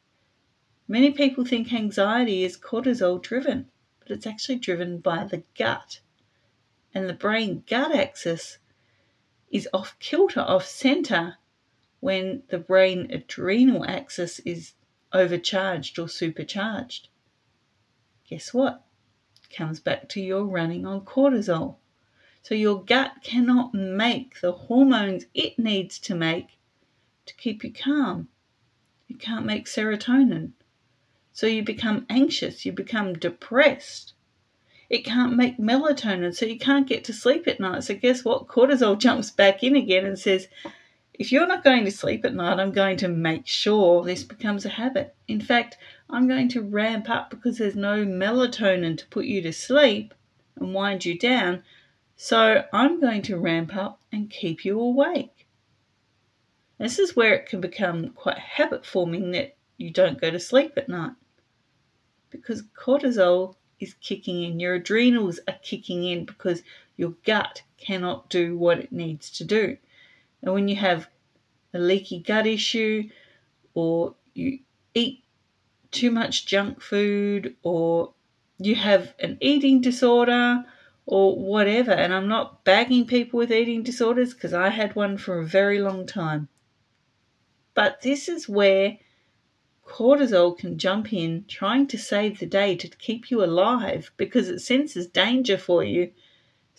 many 0.88 1.12
people 1.12 1.46
think 1.46 1.72
anxiety 1.72 2.44
is 2.44 2.58
cortisol 2.58 3.22
driven, 3.22 3.70
but 4.00 4.12
it's 4.12 4.28
actually 4.28 4.58
driven 4.58 5.00
by 5.00 5.26
the 5.26 5.44
gut. 5.58 6.00
And 6.94 7.08
the 7.08 7.14
brain 7.14 7.64
gut 7.70 7.96
axis 7.96 8.58
is 9.50 9.70
off 9.74 9.96
kilter, 10.00 10.42
off 10.42 10.66
center, 10.66 11.38
when 12.00 12.44
the 12.50 12.58
brain 12.58 13.12
adrenal 13.12 13.86
axis 13.86 14.40
is 14.40 14.74
overcharged 15.14 16.00
or 16.00 16.08
supercharged. 16.08 17.08
Guess 18.30 18.54
what? 18.54 18.86
It 19.44 19.56
comes 19.56 19.80
back 19.80 20.08
to 20.10 20.22
your 20.22 20.46
running 20.46 20.86
on 20.86 21.02
cortisol. 21.02 21.76
So 22.44 22.56
your 22.56 22.84
gut 22.84 23.18
cannot 23.24 23.74
make 23.74 24.42
the 24.42 24.52
hormones 24.52 25.26
it 25.34 25.60
needs 25.60 26.00
to 26.00 26.16
make 26.16 26.58
to 27.26 27.36
keep 27.36 27.64
you 27.64 27.72
calm. 27.72 28.30
You 29.08 29.16
can't 29.18 29.46
make 29.46 29.66
serotonin. 29.66 30.54
So 31.34 31.48
you 31.48 31.64
become 31.64 32.06
anxious, 32.10 32.66
you 32.66 32.72
become 32.72 33.14
depressed. 33.14 34.14
It 34.90 35.06
can't 35.06 35.38
make 35.38 35.58
melatonin, 35.58 36.36
so 36.36 36.46
you 36.46 36.60
can't 36.60 36.88
get 36.88 37.06
to 37.06 37.14
sleep 37.14 37.48
at 37.48 37.60
night. 37.60 37.86
So 37.86 37.96
guess 37.96 38.26
what? 38.26 38.48
Cortisol 38.48 38.98
jumps 38.98 39.32
back 39.32 39.64
in 39.64 39.76
again 39.76 40.06
and 40.06 40.20
says, 40.20 40.50
if 41.14 41.32
you're 41.32 41.48
not 41.48 41.64
going 41.64 41.86
to 41.86 41.92
sleep 41.92 42.26
at 42.26 42.34
night, 42.34 42.60
I'm 42.60 42.72
going 42.72 42.98
to 42.98 43.08
make 43.08 43.48
sure 43.48 44.04
this 44.04 44.24
becomes 44.24 44.66
a 44.66 44.70
habit. 44.70 45.16
In 45.28 45.42
fact, 45.42 45.78
I'm 46.10 46.28
going 46.28 46.50
to 46.50 46.62
ramp 46.62 47.10
up 47.10 47.30
because 47.30 47.58
there's 47.58 47.76
no 47.76 48.06
melatonin 48.06 48.98
to 48.98 49.08
put 49.08 49.26
you 49.26 49.42
to 49.42 49.54
sleep 49.54 50.14
and 50.56 50.74
wind 50.74 51.06
you 51.06 51.18
down. 51.18 51.64
So 52.16 52.66
I'm 52.72 53.00
going 53.00 53.22
to 53.24 53.38
ramp 53.38 53.76
up 53.76 54.02
and 54.12 54.30
keep 54.30 54.64
you 54.66 54.80
awake. 54.80 55.48
This 56.78 56.98
is 56.98 57.16
where 57.16 57.34
it 57.36 57.46
can 57.46 57.62
become 57.62 58.10
quite 58.10 58.40
habit 58.40 58.86
forming 58.86 59.32
that 59.32 59.56
you 59.78 59.92
don't 59.92 60.20
go 60.20 60.32
to 60.32 60.40
sleep 60.40 60.74
at 60.78 60.90
night 60.90 61.14
because 62.32 62.64
cortisol 62.76 63.56
is 63.80 63.94
kicking 63.96 64.44
in, 64.44 64.60
your 64.60 64.76
adrenals 64.76 65.40
are 65.48 65.60
kicking 65.62 66.04
in 66.04 66.26
because 66.26 66.64
your 66.98 67.14
gut 67.26 67.62
cannot 67.78 68.30
do 68.30 68.58
what 68.58 68.80
it 68.80 68.92
needs 68.92 69.30
to 69.30 69.44
do. 69.44 69.78
And 70.42 70.54
when 70.54 70.68
you 70.68 70.76
have 70.76 71.08
a 71.74 71.80
leaky 71.80 72.20
gut 72.20 72.48
issue, 72.48 73.10
or 73.74 74.16
you 74.34 74.60
eat 74.94 75.24
too 75.92 76.12
much 76.12 76.46
junk 76.46 76.82
food, 76.82 77.56
or 77.64 78.14
you 78.58 78.76
have 78.76 79.14
an 79.20 79.38
eating 79.42 79.82
disorder, 79.82 80.66
or 81.06 81.36
whatever, 81.36 81.92
and 81.92 82.14
I'm 82.14 82.28
not 82.28 82.64
bagging 82.64 83.06
people 83.06 83.38
with 83.38 83.52
eating 83.52 83.84
disorders 83.84 84.34
because 84.34 84.54
I 84.54 84.70
had 84.70 84.96
one 84.96 85.18
for 85.18 85.40
a 85.40 85.46
very 85.46 85.80
long 85.80 86.06
time. 86.06 86.48
But 87.74 88.02
this 88.02 88.30
is 88.30 88.48
where 88.48 88.98
cortisol 89.86 90.58
can 90.58 90.78
jump 90.78 91.12
in 91.12 91.46
trying 91.48 91.88
to 91.88 91.98
save 91.98 92.40
the 92.40 92.46
day 92.46 92.76
to 92.76 92.88
keep 92.88 93.30
you 93.30 93.44
alive 93.44 94.12
because 94.16 94.48
it 94.48 94.60
senses 94.60 95.08
danger 95.08 95.58
for 95.58 95.84
you 95.84 96.12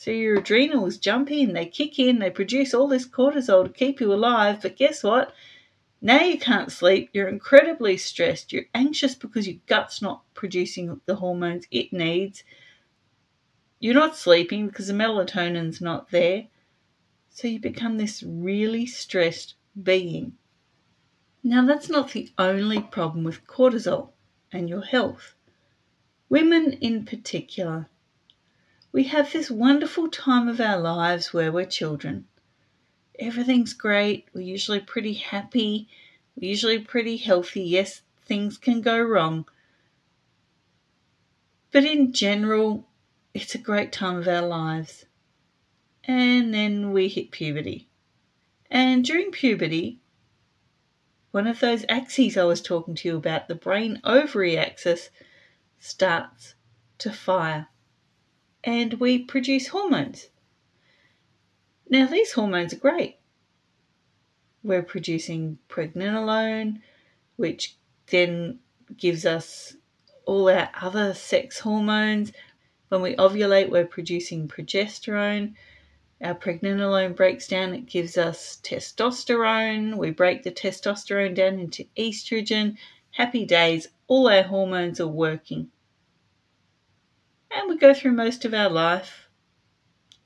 so 0.02 0.10
your 0.10 0.38
adrenals 0.38 0.96
jump 0.96 1.30
in, 1.30 1.52
they 1.52 1.64
kick 1.64 1.96
in, 1.96 2.18
they 2.18 2.28
produce 2.28 2.74
all 2.74 2.88
this 2.88 3.06
cortisol 3.06 3.62
to 3.62 3.72
keep 3.72 4.00
you 4.00 4.12
alive. 4.12 4.60
But 4.60 4.76
guess 4.76 5.04
what? 5.04 5.32
Now 6.00 6.22
you 6.22 6.40
can't 6.40 6.72
sleep, 6.72 7.10
you're 7.12 7.28
incredibly 7.28 7.96
stressed, 7.96 8.52
you're 8.52 8.64
anxious 8.74 9.14
because 9.14 9.46
your 9.46 9.60
gut's 9.68 10.02
not 10.02 10.24
producing 10.34 11.00
the 11.06 11.14
hormones 11.14 11.66
it 11.70 11.92
needs. 11.92 12.42
You're 13.78 13.94
not 13.94 14.16
sleeping 14.16 14.66
because 14.66 14.88
the 14.88 14.92
melatonin's 14.92 15.80
not 15.80 16.10
there. 16.10 16.48
So 17.30 17.46
you 17.46 17.60
become 17.60 17.96
this 17.96 18.24
really 18.24 18.86
stressed 18.86 19.54
being. 19.80 20.32
Now, 21.44 21.64
that's 21.64 21.88
not 21.88 22.10
the 22.10 22.28
only 22.38 22.80
problem 22.80 23.22
with 23.22 23.46
cortisol 23.46 24.08
and 24.50 24.68
your 24.68 24.82
health. 24.82 25.36
Women 26.28 26.72
in 26.80 27.04
particular 27.04 27.88
we 28.92 29.04
have 29.04 29.32
this 29.32 29.50
wonderful 29.50 30.08
time 30.08 30.48
of 30.48 30.60
our 30.60 30.78
lives 30.78 31.32
where 31.32 31.50
we're 31.50 31.64
children. 31.64 32.26
Everything's 33.18 33.72
great. 33.72 34.28
We're 34.34 34.42
usually 34.42 34.80
pretty 34.80 35.14
happy. 35.14 35.88
We're 36.36 36.50
usually 36.50 36.78
pretty 36.78 37.16
healthy. 37.16 37.62
Yes, 37.62 38.02
things 38.26 38.58
can 38.58 38.82
go 38.82 39.00
wrong. 39.00 39.46
But 41.70 41.84
in 41.84 42.12
general, 42.12 42.86
it's 43.32 43.54
a 43.54 43.58
great 43.58 43.92
time 43.92 44.16
of 44.16 44.28
our 44.28 44.46
lives. 44.46 45.06
And 46.04 46.52
then 46.52 46.92
we 46.92 47.08
hit 47.08 47.30
puberty. 47.30 47.88
And 48.70 49.04
during 49.04 49.30
puberty, 49.30 50.00
one 51.30 51.46
of 51.46 51.60
those 51.60 51.86
axes 51.88 52.36
I 52.36 52.44
was 52.44 52.60
talking 52.60 52.94
to 52.96 53.08
you 53.08 53.16
about, 53.16 53.48
the 53.48 53.54
brain 53.54 54.02
ovary 54.04 54.58
axis, 54.58 55.08
starts 55.78 56.54
to 56.98 57.10
fire 57.10 57.68
and 58.64 58.94
we 58.94 59.18
produce 59.18 59.68
hormones. 59.68 60.28
Now, 61.88 62.06
these 62.06 62.32
hormones 62.32 62.72
are 62.72 62.78
great. 62.78 63.18
We're 64.62 64.82
producing 64.82 65.58
pregnenolone, 65.68 66.80
which 67.36 67.76
then 68.06 68.60
gives 68.96 69.26
us 69.26 69.76
all 70.24 70.48
our 70.48 70.70
other 70.80 71.14
sex 71.14 71.58
hormones. 71.58 72.32
When 72.88 73.02
we 73.02 73.16
ovulate, 73.16 73.70
we're 73.70 73.86
producing 73.86 74.46
progesterone. 74.46 75.54
Our 76.22 76.36
pregnenolone 76.36 77.16
breaks 77.16 77.48
down, 77.48 77.74
it 77.74 77.86
gives 77.86 78.16
us 78.16 78.60
testosterone. 78.62 79.96
We 79.96 80.12
break 80.12 80.44
the 80.44 80.52
testosterone 80.52 81.34
down 81.34 81.58
into 81.58 81.84
estrogen. 81.96 82.76
Happy 83.10 83.44
days, 83.44 83.88
all 84.06 84.28
our 84.28 84.44
hormones 84.44 85.00
are 85.00 85.08
working 85.08 85.71
we 87.72 87.78
go 87.78 87.94
through 87.94 88.12
most 88.12 88.44
of 88.44 88.52
our 88.52 88.68
life. 88.68 89.28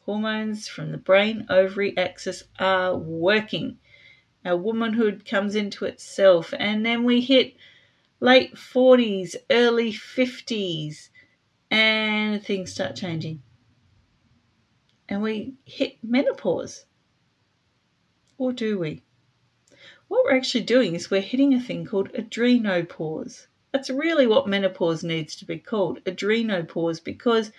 Hormones 0.00 0.66
from 0.66 0.90
the 0.90 0.98
brain 0.98 1.46
ovary 1.48 1.96
axis 1.96 2.42
are 2.58 2.96
working, 2.96 3.78
Our 4.44 4.56
womanhood 4.56 5.24
comes 5.24 5.54
into 5.54 5.84
itself, 5.84 6.52
and 6.58 6.84
then 6.84 7.04
we 7.04 7.20
hit 7.20 7.56
late 8.20 8.54
40s, 8.54 9.36
early 9.50 9.92
50s, 9.92 11.08
and 11.70 12.42
things 12.44 12.72
start 12.72 12.96
changing. 12.96 13.42
And 15.08 15.22
we 15.22 15.54
hit 15.64 15.98
menopause. 16.02 16.84
Or 18.38 18.52
do 18.52 18.78
we? 18.78 19.02
What 20.08 20.24
we're 20.24 20.36
actually 20.36 20.64
doing 20.64 20.94
is 20.94 21.10
we're 21.10 21.20
hitting 21.20 21.54
a 21.54 21.60
thing 21.60 21.84
called 21.84 22.12
adrenopause. 22.12 23.46
That's 23.76 23.90
really 23.90 24.26
what 24.26 24.48
menopause 24.48 25.04
needs 25.04 25.36
to 25.36 25.44
be 25.44 25.58
called 25.58 26.02
adrenopause 26.04 26.98
because 26.98 27.52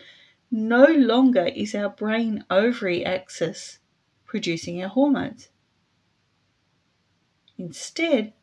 no 0.50 0.86
longer 0.86 1.45
is 1.45 1.75
our 1.75 1.89
brain 1.89 2.43
ovary 2.50 3.05
axis 3.05 3.77
producing 4.25 4.81
our 4.81 4.89
hormones. 4.89 5.50
Instead, 7.55 8.33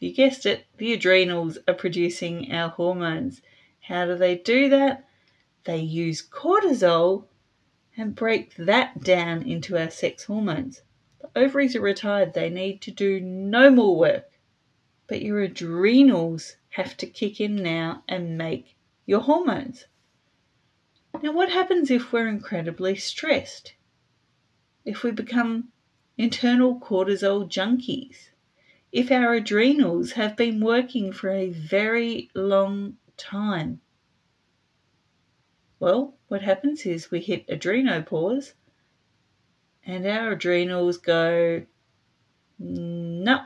you 0.00 0.12
guessed 0.12 0.46
it, 0.46 0.66
the 0.78 0.92
adrenals 0.92 1.58
are 1.68 1.74
producing 1.74 2.50
our 2.50 2.70
hormones. 2.70 3.40
How 3.82 4.06
do 4.06 4.16
they 4.16 4.34
do 4.34 4.68
that? 4.70 5.08
They 5.62 5.78
use 5.78 6.28
cortisol 6.28 7.26
and 7.96 8.16
break 8.16 8.56
that 8.56 9.00
down 9.04 9.42
into 9.42 9.78
our 9.78 9.90
sex 9.90 10.24
hormones. 10.24 10.82
The 11.20 11.30
ovaries 11.38 11.76
are 11.76 11.80
retired, 11.80 12.34
they 12.34 12.50
need 12.50 12.82
to 12.82 12.90
do 12.90 13.20
no 13.20 13.70
more 13.70 13.96
work. 13.96 14.28
But 15.06 15.22
your 15.22 15.40
adrenals 15.40 16.56
have 16.74 16.96
to 16.98 17.06
kick 17.06 17.40
in 17.40 17.56
now 17.56 18.04
and 18.08 18.38
make 18.38 18.76
your 19.06 19.20
hormones. 19.20 19.86
Now, 21.22 21.32
what 21.32 21.50
happens 21.50 21.90
if 21.90 22.12
we're 22.12 22.28
incredibly 22.28 22.96
stressed? 22.96 23.74
If 24.84 25.02
we 25.02 25.10
become 25.10 25.72
internal 26.16 26.78
cortisol 26.78 27.48
junkies? 27.48 28.28
if 28.94 29.10
our 29.10 29.34
adrenals 29.34 30.12
have 30.12 30.36
been 30.36 30.60
working 30.60 31.12
for 31.12 31.28
a 31.28 31.50
very 31.50 32.30
long 32.32 32.96
time? 33.16 33.80
Well, 35.80 36.14
what 36.28 36.42
happens 36.42 36.86
is 36.86 37.10
we 37.10 37.18
hit 37.18 37.48
adrenopause 37.48 38.52
and 39.84 40.06
our 40.06 40.30
adrenals 40.30 40.98
go, 40.98 41.66
no, 42.60 43.40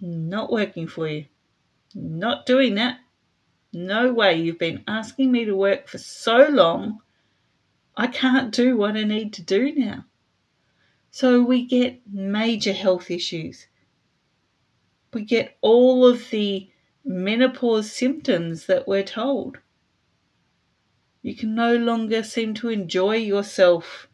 not 0.00 0.50
working 0.50 0.88
for 0.88 1.06
you. 1.06 1.26
Not 1.96 2.46
doing 2.46 2.76
that. 2.76 3.00
No 3.72 4.12
way. 4.12 4.36
You've 4.38 4.58
been 4.58 4.84
asking 4.86 5.32
me 5.32 5.44
to 5.46 5.56
work 5.56 5.88
for 5.88 5.98
so 5.98 6.46
long. 6.48 7.00
I 7.96 8.06
can't 8.06 8.54
do 8.54 8.76
what 8.76 8.96
I 8.96 9.04
need 9.04 9.32
to 9.34 9.42
do 9.42 9.74
now. 9.74 10.04
So 11.10 11.42
we 11.42 11.64
get 11.64 12.02
major 12.06 12.72
health 12.72 13.10
issues 13.10 13.66
we 15.16 15.24
get 15.24 15.56
all 15.62 16.04
of 16.06 16.28
the 16.28 16.68
menopause 17.02 17.90
symptoms 17.90 18.66
that 18.66 18.86
we're 18.86 19.02
told. 19.02 19.56
You 21.22 21.34
can 21.34 21.54
no 21.54 21.74
longer 21.74 22.22
seem 22.22 22.52
to 22.56 22.68
enjoy 22.68 23.16
yourself 23.16 24.08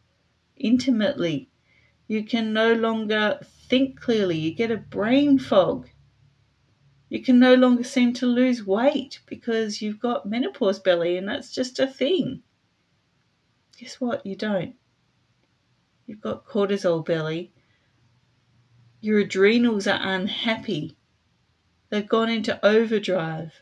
intimately. 0.55 1.49
You 2.07 2.23
can 2.23 2.53
no 2.53 2.73
longer 2.73 3.39
think 3.67 3.99
clearly. 3.99 4.37
You 4.37 4.53
get 4.53 4.71
a 4.71 4.77
brain 4.77 5.39
fog. 5.39 5.89
You 7.13 7.21
can 7.21 7.37
no 7.37 7.53
longer 7.53 7.83
seem 7.83 8.13
to 8.13 8.25
lose 8.25 8.65
weight 8.65 9.19
because 9.27 9.81
you've 9.81 9.99
got 9.99 10.25
menopause 10.25 10.79
belly 10.79 11.15
and 11.17 11.27
that's 11.27 11.53
just 11.53 11.79
a 11.79 11.85
thing. 11.85 12.41
Guess 13.77 14.01
what? 14.01 14.25
You 14.25 14.35
don't. 14.35 14.75
You've 16.07 16.21
got 16.21 16.45
cortisol 16.45 17.05
belly 17.05 17.53
your 19.03 19.19
adrenals 19.19 19.85
are 19.85 19.99
unhappy. 20.01 20.95
They've 21.89 22.07
gone 22.07 22.29
into 22.29 22.65
overdrive. 22.65 23.61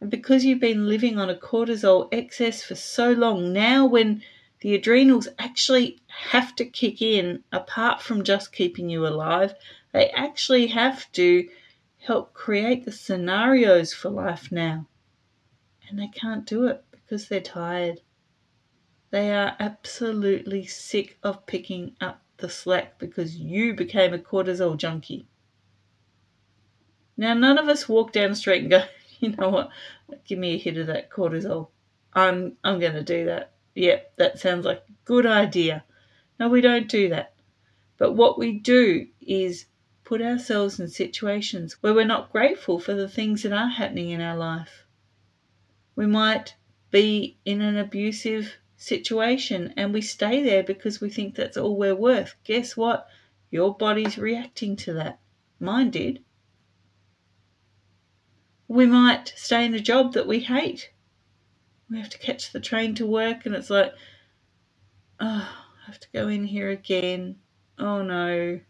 And 0.00 0.10
because 0.10 0.46
you've 0.46 0.58
been 0.58 0.88
living 0.88 1.18
on 1.18 1.28
a 1.28 1.34
cortisol 1.34 2.08
excess 2.10 2.62
for 2.62 2.74
so 2.74 3.12
long, 3.12 3.52
now 3.52 3.84
when 3.84 4.22
the 4.60 4.74
adrenals 4.74 5.28
actually 5.38 5.98
have 6.30 6.56
to 6.56 6.64
kick 6.64 7.02
in, 7.02 7.44
apart 7.52 8.00
from 8.00 8.24
just 8.24 8.54
keeping 8.54 8.88
you 8.88 9.06
alive, 9.06 9.52
they 9.92 10.08
actually 10.12 10.68
have 10.68 11.12
to 11.12 11.46
help 12.04 12.34
create 12.34 12.84
the 12.84 12.92
scenarios 12.92 13.94
for 13.94 14.10
life 14.10 14.52
now. 14.52 14.86
And 15.88 15.98
they 15.98 16.08
can't 16.08 16.44
do 16.44 16.66
it 16.66 16.84
because 16.90 17.28
they're 17.28 17.40
tired. 17.40 18.00
They 19.10 19.34
are 19.34 19.56
absolutely 19.58 20.66
sick 20.66 21.18
of 21.22 21.46
picking 21.46 21.96
up 22.00 22.20
the 22.38 22.50
slack 22.50 22.98
because 22.98 23.36
you 23.36 23.74
became 23.74 24.12
a 24.12 24.18
cortisol 24.18 24.76
junkie. 24.76 25.26
Now, 27.16 27.32
none 27.32 27.58
of 27.58 27.68
us 27.68 27.88
walk 27.88 28.12
down 28.12 28.30
the 28.30 28.36
street 28.36 28.62
and 28.62 28.70
go, 28.70 28.84
you 29.20 29.30
know 29.30 29.48
what, 29.48 29.70
give 30.26 30.38
me 30.38 30.54
a 30.54 30.58
hit 30.58 30.76
of 30.76 30.88
that 30.88 31.10
cortisol. 31.10 31.68
I'm, 32.12 32.56
I'm 32.62 32.80
going 32.80 32.94
to 32.94 33.02
do 33.02 33.24
that. 33.26 33.52
Yep, 33.76 34.16
that 34.16 34.38
sounds 34.38 34.66
like 34.66 34.84
a 34.88 34.92
good 35.04 35.24
idea. 35.24 35.84
No, 36.38 36.48
we 36.48 36.60
don't 36.60 36.88
do 36.88 37.08
that. 37.10 37.34
But 37.96 38.12
what 38.12 38.38
we 38.38 38.58
do 38.58 39.06
is 39.20 39.66
put 40.04 40.20
ourselves 40.20 40.78
in 40.78 40.88
situations 40.88 41.76
where 41.80 41.94
we're 41.94 42.04
not 42.04 42.30
grateful 42.30 42.78
for 42.78 42.94
the 42.94 43.08
things 43.08 43.42
that 43.42 43.52
are 43.52 43.68
happening 43.68 44.10
in 44.10 44.20
our 44.20 44.36
life. 44.36 44.84
We 45.96 46.06
might 46.06 46.54
be 46.90 47.38
in 47.44 47.62
an 47.62 47.76
abusive 47.78 48.54
situation 48.76 49.72
and 49.76 49.92
we 49.92 50.02
stay 50.02 50.42
there 50.42 50.62
because 50.62 51.00
we 51.00 51.08
think 51.08 51.34
that's 51.34 51.56
all 51.56 51.76
we're 51.76 51.94
worth. 51.94 52.34
Guess 52.44 52.76
what? 52.76 53.08
Your 53.50 53.74
body's 53.74 54.18
reacting 54.18 54.76
to 54.76 54.92
that. 54.94 55.18
Mine 55.58 55.90
did. 55.90 56.22
We 58.68 58.86
might 58.86 59.32
stay 59.36 59.64
in 59.64 59.74
a 59.74 59.80
job 59.80 60.12
that 60.14 60.26
we 60.26 60.40
hate. 60.40 60.90
We 61.90 61.98
have 61.98 62.10
to 62.10 62.18
catch 62.18 62.52
the 62.52 62.60
train 62.60 62.94
to 62.96 63.06
work 63.06 63.46
and 63.46 63.54
it's 63.54 63.70
like, 63.70 63.92
oh, 65.20 65.48
I 65.48 65.86
have 65.86 66.00
to 66.00 66.08
go 66.12 66.28
in 66.28 66.44
here 66.44 66.70
again. 66.70 67.36
Oh 67.78 68.02
no. 68.02 68.60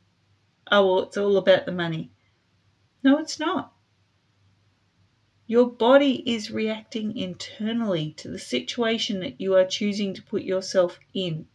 Oh, 0.71 0.87
well, 0.87 1.03
it's 1.05 1.17
all 1.17 1.37
about 1.37 1.67
the 1.67 1.73
money. 1.73 2.11
No, 3.03 3.19
it's 3.19 3.39
not. 3.39 3.73
Your 5.47 5.71
body 5.71 6.23
is 6.27 6.51
reacting 6.51 7.17
internally 7.17 8.13
to 8.13 8.29
the 8.29 8.39
situation 8.39 9.21
that 9.21 9.41
you 9.41 9.55
are 9.55 9.67
choosing 9.67 10.15
to 10.15 10.23
put 10.23 10.43
yourself 10.43 10.99
in. 11.13 11.47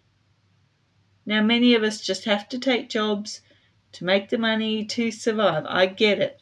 Now, 1.26 1.42
many 1.42 1.74
of 1.74 1.84
us 1.84 2.02
just 2.02 2.26
have 2.26 2.48
to 2.50 2.60
take 2.60 2.90
jobs 2.90 3.42
to 3.94 4.06
make 4.06 4.30
the 4.30 4.38
money 4.38 4.86
to 4.86 5.12
survive. 5.12 5.66
I 5.68 5.88
get 5.88 6.20
it. 6.20 6.42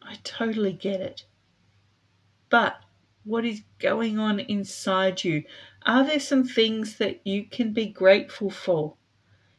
I 0.00 0.18
totally 0.24 0.72
get 0.72 1.00
it. 1.00 1.24
But 2.48 2.80
what 3.24 3.44
is 3.44 3.62
going 3.78 4.18
on 4.18 4.40
inside 4.40 5.24
you? 5.24 5.44
Are 5.84 6.04
there 6.04 6.20
some 6.20 6.44
things 6.44 6.98
that 6.98 7.26
you 7.26 7.44
can 7.44 7.72
be 7.72 7.86
grateful 7.86 8.50
for? 8.50 8.94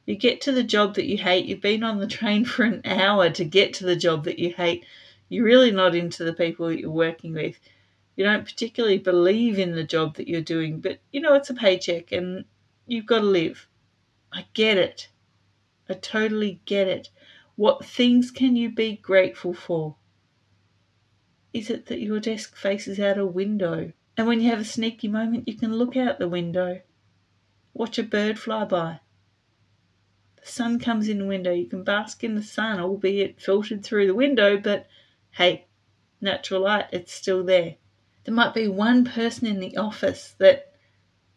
You 0.06 0.16
get 0.16 0.42
to 0.42 0.52
the 0.52 0.64
job 0.64 0.96
that 0.96 1.06
you 1.06 1.18
hate, 1.18 1.46
you've 1.46 1.62
been 1.62 1.84
on 1.84 2.00
the 2.00 2.08
train 2.08 2.46
for 2.54 2.64
an 2.64 2.82
hour 2.86 3.30
to 3.30 3.44
get 3.46 3.74
to 3.76 3.86
the 3.86 3.96
job 3.96 4.24
that 4.26 4.40
you 4.40 4.54
hate. 4.54 4.86
You're 5.30 5.46
really 5.46 5.72
not 5.72 5.96
into 5.96 6.24
the 6.24 6.34
people 6.34 6.68
that 6.68 6.80
you're 6.80 6.92
working 6.92 7.34
with. 7.34 7.60
You 8.16 8.26
don't 8.26 8.46
particularly 8.46 9.00
believe 9.00 9.58
in 9.58 9.76
the 9.76 9.84
job 9.84 10.16
that 10.16 10.28
you're 10.28 10.42
doing, 10.42 10.80
but 10.80 11.00
you 11.12 11.20
know 11.20 11.34
it's 11.34 11.50
a 11.50 11.54
paycheck 11.54 12.12
and 12.12 12.46
you've 12.86 13.06
got 13.06 13.20
to 13.20 13.26
live. 13.26 13.68
I 14.32 14.46
get 14.54 14.78
it. 14.78 15.10
I 15.90 15.96
totally 15.96 16.62
get 16.66 16.88
it. 16.88 17.10
What 17.56 17.86
things 17.86 18.32
can 18.32 18.56
you 18.56 18.70
be 18.70 18.96
grateful 18.96 19.54
for? 19.54 19.96
Is 21.54 21.70
it 21.70 21.88
that 21.88 22.00
your 22.00 22.20
desk 22.20 22.56
faces 22.56 23.00
out 23.00 23.18
a 23.18 23.26
window? 23.26 23.92
And 24.18 24.28
when 24.28 24.42
you 24.42 24.50
have 24.50 24.60
a 24.60 24.66
sneaky 24.66 25.08
moment, 25.08 25.48
you 25.48 25.58
can 25.58 25.74
look 25.74 25.98
out 25.98 26.20
the 26.20 26.28
window, 26.28 26.82
watch 27.74 27.98
a 27.98 28.04
bird 28.04 28.38
fly 28.38 28.64
by, 28.66 29.00
the 30.44 30.52
sun 30.52 30.78
comes 30.78 31.08
in 31.08 31.20
the 31.20 31.26
window. 31.26 31.54
You 31.54 31.68
can 31.68 31.84
bask 31.84 32.22
in 32.22 32.36
the 32.36 32.44
sun, 32.44 32.80
albeit 32.80 33.40
filtered 33.40 33.84
through 33.84 34.08
the 34.08 34.14
window, 34.14 34.58
but 34.58 34.88
hey, 35.32 35.68
natural 36.20 36.62
light, 36.62 36.88
it's 36.92 37.14
still 37.14 37.46
there. 37.46 37.76
There 38.26 38.34
might 38.34 38.54
be 38.54 38.68
one 38.68 39.06
person 39.06 39.48
in 39.48 39.62
the 39.62 39.78
office 39.78 40.36
that 40.40 40.74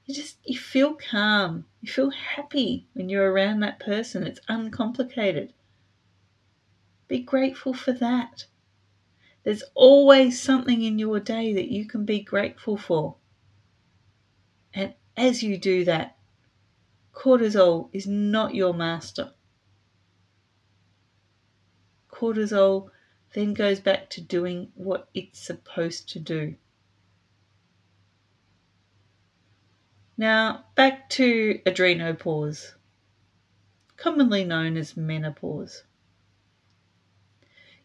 you 0.07 0.15
just 0.15 0.39
you 0.45 0.59
feel 0.59 0.95
calm, 0.95 1.67
you 1.81 1.89
feel 1.89 2.11
happy 2.11 2.89
when 2.95 3.09
you're 3.09 3.31
around 3.31 3.61
that 3.61 3.79
person. 3.79 4.25
It's 4.25 4.41
uncomplicated. 4.49 5.53
Be 7.07 7.21
grateful 7.21 7.75
for 7.75 7.93
that. 7.93 8.47
There's 9.47 9.63
always 9.77 10.43
something 10.43 10.83
in 10.83 10.99
your 10.99 11.21
day 11.21 11.55
that 11.55 11.71
you 11.71 11.85
can 11.87 12.05
be 12.05 12.19
grateful 12.19 12.77
for. 12.77 13.15
And 14.75 14.93
as 15.17 15.41
you 15.41 15.57
do 15.57 15.85
that, 15.85 16.17
Cortisol 17.15 17.89
is 17.93 18.09
not 18.09 18.57
your 18.57 18.75
master. 18.75 19.31
Cortisol 22.11 22.89
then 23.35 23.55
goes 23.55 23.79
back 23.79 24.11
to 24.11 24.21
doing 24.21 24.73
what 24.75 25.09
it's 25.15 25.39
supposed 25.39 26.09
to 26.09 26.19
do. 26.19 26.57
Now, 30.17 30.65
back 30.75 31.09
to 31.11 31.61
adrenopause, 31.65 32.73
commonly 33.97 34.43
known 34.43 34.77
as 34.77 34.97
menopause. 34.97 35.85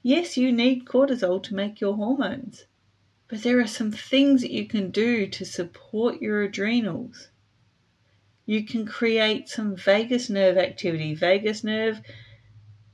Yes, 0.03 0.35
you 0.35 0.51
need 0.51 0.85
cortisol 0.85 1.43
to 1.43 1.55
make 1.55 1.79
your 1.79 1.95
hormones, 1.95 2.65
but 3.27 3.43
there 3.43 3.59
are 3.59 3.67
some 3.67 3.91
things 3.91 4.41
that 4.41 4.51
you 4.51 4.67
can 4.67 4.89
do 4.89 5.27
to 5.27 5.45
support 5.45 6.21
your 6.21 6.41
adrenals. 6.41 7.29
You 8.45 8.65
can 8.65 8.85
create 8.85 9.47
some 9.47 9.75
vagus 9.75 10.29
nerve 10.29 10.57
activity. 10.57 11.13
Vagus 11.13 11.63
nerve, 11.63 12.01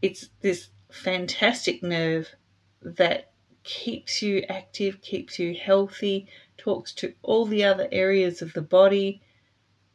it's 0.01 0.29
this 0.41 0.69
fantastic 0.91 1.81
nerve 1.81 2.35
that 2.81 3.31
keeps 3.63 4.21
you 4.21 4.43
active, 4.49 5.01
keeps 5.01 5.39
you 5.39 5.55
healthy, 5.55 6.27
talks 6.57 6.93
to 6.93 7.13
all 7.21 7.45
the 7.45 7.63
other 7.63 7.87
areas 7.91 8.41
of 8.41 8.53
the 8.53 8.61
body. 8.61 9.21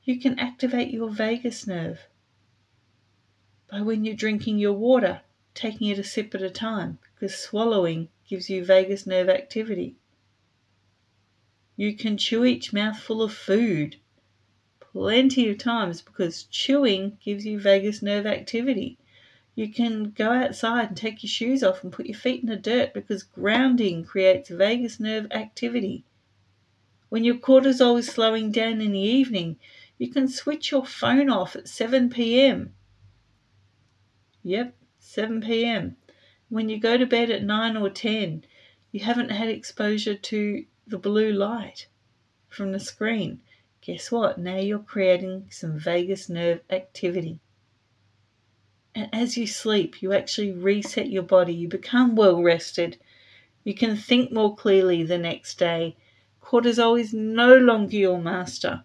You 0.02 0.18
can 0.18 0.38
activate 0.38 0.90
your 0.90 1.10
vagus 1.10 1.66
nerve 1.66 2.00
by 3.70 3.80
when 3.80 4.04
you're 4.04 4.14
drinking 4.14 4.58
your 4.58 4.74
water, 4.74 5.20
taking 5.54 5.88
it 5.88 5.98
a 5.98 6.04
sip 6.04 6.34
at 6.34 6.42
a 6.42 6.50
time, 6.50 6.98
because 7.22 7.38
swallowing 7.38 8.08
gives 8.28 8.50
you 8.50 8.64
vagus 8.64 9.06
nerve 9.06 9.28
activity. 9.28 9.94
You 11.76 11.94
can 11.94 12.18
chew 12.18 12.44
each 12.44 12.72
mouthful 12.72 13.22
of 13.22 13.32
food 13.32 13.94
plenty 14.80 15.48
of 15.48 15.58
times 15.58 16.02
because 16.02 16.42
chewing 16.50 17.18
gives 17.24 17.46
you 17.46 17.60
vagus 17.60 18.02
nerve 18.02 18.26
activity. 18.26 18.98
You 19.54 19.72
can 19.72 20.10
go 20.10 20.32
outside 20.32 20.88
and 20.88 20.96
take 20.96 21.22
your 21.22 21.30
shoes 21.30 21.62
off 21.62 21.84
and 21.84 21.92
put 21.92 22.06
your 22.06 22.18
feet 22.18 22.42
in 22.42 22.48
the 22.48 22.56
dirt 22.56 22.92
because 22.92 23.22
grounding 23.22 24.02
creates 24.02 24.50
vagus 24.50 24.98
nerve 24.98 25.30
activity. 25.30 26.02
When 27.08 27.22
your 27.22 27.36
cortisol 27.36 28.00
is 28.00 28.08
slowing 28.08 28.50
down 28.50 28.80
in 28.80 28.90
the 28.90 28.98
evening, 28.98 29.60
you 29.96 30.10
can 30.10 30.26
switch 30.26 30.72
your 30.72 30.84
phone 30.84 31.30
off 31.30 31.54
at 31.54 31.68
7 31.68 32.10
p.m. 32.10 32.74
Yep, 34.42 34.74
7 34.98 35.40
p.m. 35.40 35.96
When 36.52 36.68
you 36.68 36.78
go 36.78 36.98
to 36.98 37.06
bed 37.06 37.30
at 37.30 37.42
9 37.42 37.78
or 37.78 37.88
10, 37.88 38.44
you 38.90 39.00
haven't 39.00 39.30
had 39.30 39.48
exposure 39.48 40.14
to 40.14 40.66
the 40.86 40.98
blue 40.98 41.32
light 41.32 41.86
from 42.50 42.72
the 42.72 42.78
screen. 42.78 43.40
Guess 43.80 44.12
what? 44.12 44.36
Now 44.36 44.56
you're 44.56 44.78
creating 44.78 45.46
some 45.48 45.78
vagus 45.78 46.28
nerve 46.28 46.60
activity. 46.68 47.40
And 48.94 49.08
as 49.14 49.38
you 49.38 49.46
sleep, 49.46 50.02
you 50.02 50.12
actually 50.12 50.52
reset 50.52 51.08
your 51.08 51.22
body. 51.22 51.54
You 51.54 51.68
become 51.68 52.16
well 52.16 52.42
rested. 52.42 52.98
You 53.64 53.72
can 53.72 53.96
think 53.96 54.30
more 54.30 54.54
clearly 54.54 55.04
the 55.04 55.16
next 55.16 55.58
day. 55.58 55.96
Cortisol 56.42 57.00
is 57.00 57.14
no 57.14 57.56
longer 57.56 57.96
your 57.96 58.20
master. 58.20 58.84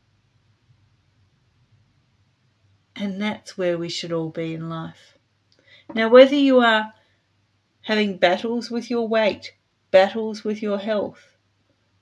And 2.96 3.22
that's 3.22 3.58
where 3.58 3.78
we 3.78 3.90
should 3.90 4.14
all 4.14 4.30
be 4.30 4.54
in 4.54 4.70
life. 4.70 5.18
Now, 5.94 6.08
whether 6.08 6.34
you 6.34 6.62
are 6.62 6.94
having 7.88 8.18
battles 8.18 8.70
with 8.70 8.90
your 8.90 9.08
weight, 9.08 9.54
battles 9.92 10.44
with 10.44 10.62
your 10.62 10.78
health, 10.78 11.38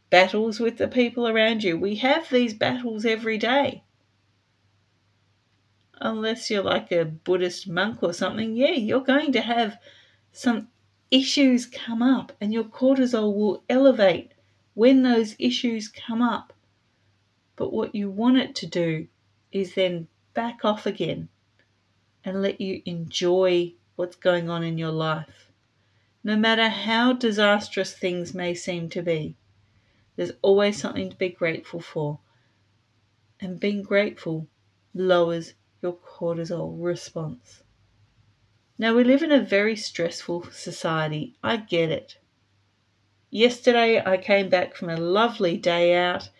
battles 0.10 0.60
with 0.60 0.80
the 0.80 0.88
people 0.88 1.28
around 1.28 1.64
you. 1.64 1.78
We 1.78 1.94
have 1.98 2.28
these 2.28 2.56
battles 2.56 3.06
every 3.06 3.38
day. 3.38 3.84
Unless 6.02 6.50
you're 6.50 6.64
like 6.64 6.92
a 6.92 7.06
Buddhist 7.06 7.68
monk 7.68 8.02
or 8.02 8.14
something, 8.14 8.56
yeah, 8.56 8.72
you're 8.72 9.00
going 9.00 9.32
to 9.34 9.42
have 9.42 9.78
some 10.32 10.70
issues 11.12 11.68
come 11.68 12.02
up 12.02 12.32
and 12.42 12.52
your 12.52 12.64
cortisol 12.64 13.36
will 13.36 13.64
elevate 13.70 14.32
when 14.74 15.04
those 15.04 15.36
issues 15.38 15.88
come 15.88 16.24
up. 16.24 16.52
But 17.56 17.72
what 17.72 17.94
you 17.94 18.10
want 18.10 18.38
it 18.38 18.56
to 18.56 18.66
do 18.66 19.06
is 19.52 19.76
then 19.76 20.08
back 20.34 20.66
off 20.66 20.88
again 20.88 21.30
and 22.24 22.42
let 22.42 22.60
you 22.60 22.82
enjoy 22.88 23.76
what's 23.98 24.16
going 24.16 24.50
on 24.50 24.64
in 24.64 24.80
your 24.80 24.92
life. 24.92 25.45
No 26.28 26.36
matter 26.36 26.70
how 26.70 27.14
disastrous 27.14 27.94
things 27.94 28.34
may 28.34 28.56
seem 28.56 28.90
to 28.90 29.04
be, 29.04 29.36
there's 30.16 30.32
always 30.42 30.76
something 30.76 31.12
to 31.12 31.16
be 31.16 31.30
grateful 31.30 31.80
for. 31.80 32.18
And 33.40 33.60
being 33.60 33.84
grateful 33.84 34.48
lowers 34.96 35.54
your 35.84 35.94
cortisol 35.94 36.78
response. 36.80 37.62
Now, 38.80 38.96
we 38.96 39.04
live 39.04 39.22
in 39.22 39.32
a 39.32 39.40
very 39.40 39.76
stressful 39.76 40.50
society. 40.52 41.36
I 41.44 41.58
get 41.58 41.92
it. 41.92 42.18
Yesterday, 43.30 44.04
I 44.04 44.18
came 44.18 44.50
back 44.50 44.76
from 44.76 44.90
a 44.90 44.98
lovely 44.98 45.58
day 45.58 45.94
out, 45.96 46.32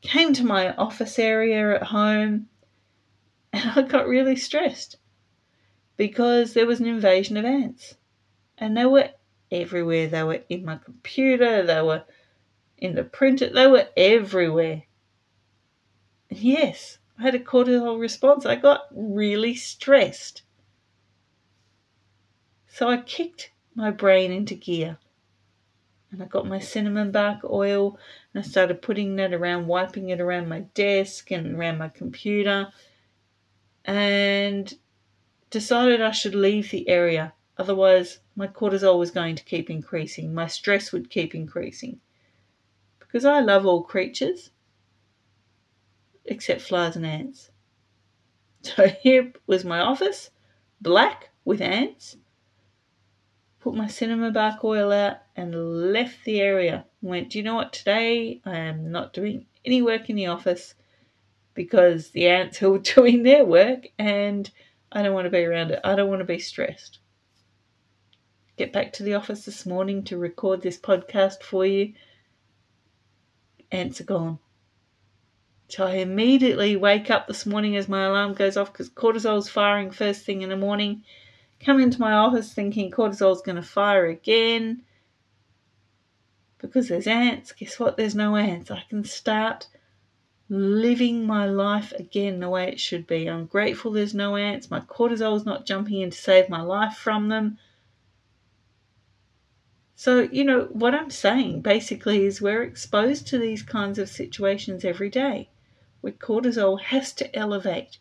came 0.00 0.32
to 0.32 0.44
my 0.44 0.74
office 0.74 1.20
area 1.20 1.76
at 1.76 1.84
home, 1.84 2.48
and 3.52 3.70
I 3.76 3.82
got 3.82 4.08
really 4.08 4.34
stressed 4.34 4.96
because 5.96 6.54
there 6.54 6.66
was 6.66 6.80
an 6.80 6.86
invasion 6.86 7.36
of 7.36 7.44
ants. 7.44 7.94
And 8.58 8.76
they 8.76 8.86
were 8.86 9.10
everywhere. 9.50 10.08
They 10.08 10.22
were 10.22 10.42
in 10.48 10.64
my 10.64 10.76
computer, 10.76 11.62
they 11.62 11.82
were 11.82 12.04
in 12.78 12.94
the 12.94 13.04
printer, 13.04 13.50
they 13.50 13.66
were 13.66 13.88
everywhere. 13.96 14.84
Yes, 16.30 16.98
I 17.18 17.22
had 17.22 17.34
a 17.34 17.38
cortisol 17.38 18.00
response. 18.00 18.44
I 18.44 18.56
got 18.56 18.82
really 18.92 19.54
stressed. 19.54 20.42
So 22.66 22.88
I 22.88 22.98
kicked 22.98 23.52
my 23.74 23.90
brain 23.90 24.32
into 24.32 24.54
gear. 24.54 24.98
And 26.10 26.22
I 26.22 26.26
got 26.26 26.46
my 26.46 26.60
cinnamon 26.60 27.10
bark 27.10 27.40
oil 27.44 27.98
and 28.32 28.44
I 28.44 28.46
started 28.46 28.82
putting 28.82 29.16
that 29.16 29.32
around, 29.32 29.66
wiping 29.66 30.10
it 30.10 30.20
around 30.20 30.48
my 30.48 30.60
desk 30.60 31.30
and 31.30 31.56
around 31.56 31.78
my 31.78 31.88
computer. 31.88 32.68
And 33.84 34.72
decided 35.50 36.00
I 36.00 36.10
should 36.10 36.34
leave 36.34 36.70
the 36.70 36.88
area. 36.88 37.32
Otherwise, 37.58 38.18
my 38.36 38.46
cortisol 38.46 38.98
was 38.98 39.10
going 39.10 39.36
to 39.36 39.44
keep 39.44 39.70
increasing. 39.70 40.34
My 40.34 40.46
stress 40.46 40.92
would 40.92 41.10
keep 41.10 41.34
increasing 41.34 42.00
because 42.98 43.24
I 43.24 43.40
love 43.40 43.64
all 43.64 43.82
creatures 43.82 44.50
except 46.24 46.62
flies 46.62 46.96
and 46.96 47.06
ants. 47.06 47.50
So 48.62 48.86
here 48.88 49.30
was 49.46 49.62
my 49.62 49.80
office, 49.80 50.30
black 50.80 51.28
with 51.44 51.60
ants. 51.60 52.16
Put 53.60 53.74
my 53.74 53.88
cinnamon 53.88 54.32
bark 54.32 54.64
oil 54.64 54.90
out 54.90 55.18
and 55.36 55.92
left 55.92 56.24
the 56.24 56.40
area. 56.40 56.86
Went, 57.02 57.28
do 57.28 57.38
you 57.38 57.44
know 57.44 57.56
what? 57.56 57.74
Today 57.74 58.40
I 58.46 58.56
am 58.56 58.90
not 58.90 59.12
doing 59.12 59.44
any 59.66 59.82
work 59.82 60.08
in 60.08 60.16
the 60.16 60.28
office 60.28 60.74
because 61.52 62.10
the 62.10 62.26
ants 62.26 62.62
are 62.62 62.78
doing 62.94 63.22
their 63.22 63.44
work 63.44 63.88
and 63.98 64.50
I 64.90 65.02
don't 65.02 65.12
want 65.12 65.26
to 65.26 65.30
be 65.30 65.44
around 65.44 65.70
it. 65.70 65.80
I 65.84 65.94
don't 65.94 66.08
want 66.08 66.20
to 66.20 66.24
be 66.24 66.38
stressed. 66.38 67.00
Get 68.56 68.72
back 68.72 68.92
to 68.94 69.02
the 69.02 69.14
office 69.14 69.44
this 69.44 69.66
morning 69.66 70.04
to 70.04 70.16
record 70.16 70.62
this 70.62 70.78
podcast 70.78 71.42
for 71.42 71.66
you 71.66 71.94
ants 73.74 74.00
are 74.00 74.04
gone. 74.04 74.38
So 75.68 75.86
I 75.86 75.94
immediately 75.94 76.76
wake 76.76 77.10
up 77.10 77.26
this 77.26 77.46
morning 77.46 77.76
as 77.76 77.88
my 77.88 78.04
alarm 78.04 78.34
goes 78.34 78.56
off 78.56 78.72
because 78.72 78.90
cortisol's 78.90 79.48
firing 79.48 79.90
first 79.90 80.24
thing 80.24 80.42
in 80.42 80.50
the 80.50 80.56
morning. 80.56 81.02
Come 81.58 81.80
into 81.80 82.00
my 82.00 82.12
office 82.12 82.52
thinking 82.52 82.90
cortisol's 82.90 83.42
going 83.42 83.56
to 83.56 83.62
fire 83.62 84.06
again. 84.06 84.82
Because 86.58 86.88
there's 86.88 87.06
ants, 87.06 87.52
guess 87.52 87.80
what? 87.80 87.96
There's 87.96 88.14
no 88.14 88.36
ants. 88.36 88.70
I 88.70 88.84
can 88.88 89.04
start 89.04 89.66
living 90.48 91.26
my 91.26 91.46
life 91.46 91.92
again 91.92 92.38
the 92.38 92.48
way 92.48 92.68
it 92.68 92.78
should 92.78 93.06
be. 93.06 93.28
I'm 93.28 93.46
grateful 93.46 93.90
there's 93.90 94.14
no 94.14 94.36
ants. 94.36 94.70
My 94.70 94.80
cortisol's 94.80 95.44
not 95.44 95.66
jumping 95.66 96.02
in 96.02 96.10
to 96.10 96.16
save 96.16 96.48
my 96.48 96.60
life 96.60 96.94
from 96.94 97.28
them. 97.28 97.58
So, 99.96 100.22
you 100.32 100.44
know, 100.44 100.64
what 100.72 100.94
I'm 100.94 101.10
saying 101.10 101.62
basically 101.62 102.24
is 102.24 102.40
we're 102.40 102.62
exposed 102.62 103.26
to 103.28 103.38
these 103.38 103.62
kinds 103.62 103.98
of 103.98 104.08
situations 104.08 104.84
every 104.84 105.08
day 105.08 105.50
where 106.00 106.12
cortisol 106.12 106.80
has 106.80 107.12
to 107.14 107.36
elevate. 107.36 107.98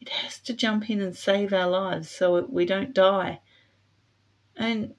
It 0.00 0.08
has 0.08 0.38
to 0.40 0.52
jump 0.52 0.90
in 0.90 1.00
and 1.00 1.16
save 1.16 1.52
our 1.52 1.68
lives 1.68 2.10
so 2.10 2.44
we 2.46 2.66
don't 2.66 2.92
die. 2.92 3.40
And 4.56 4.94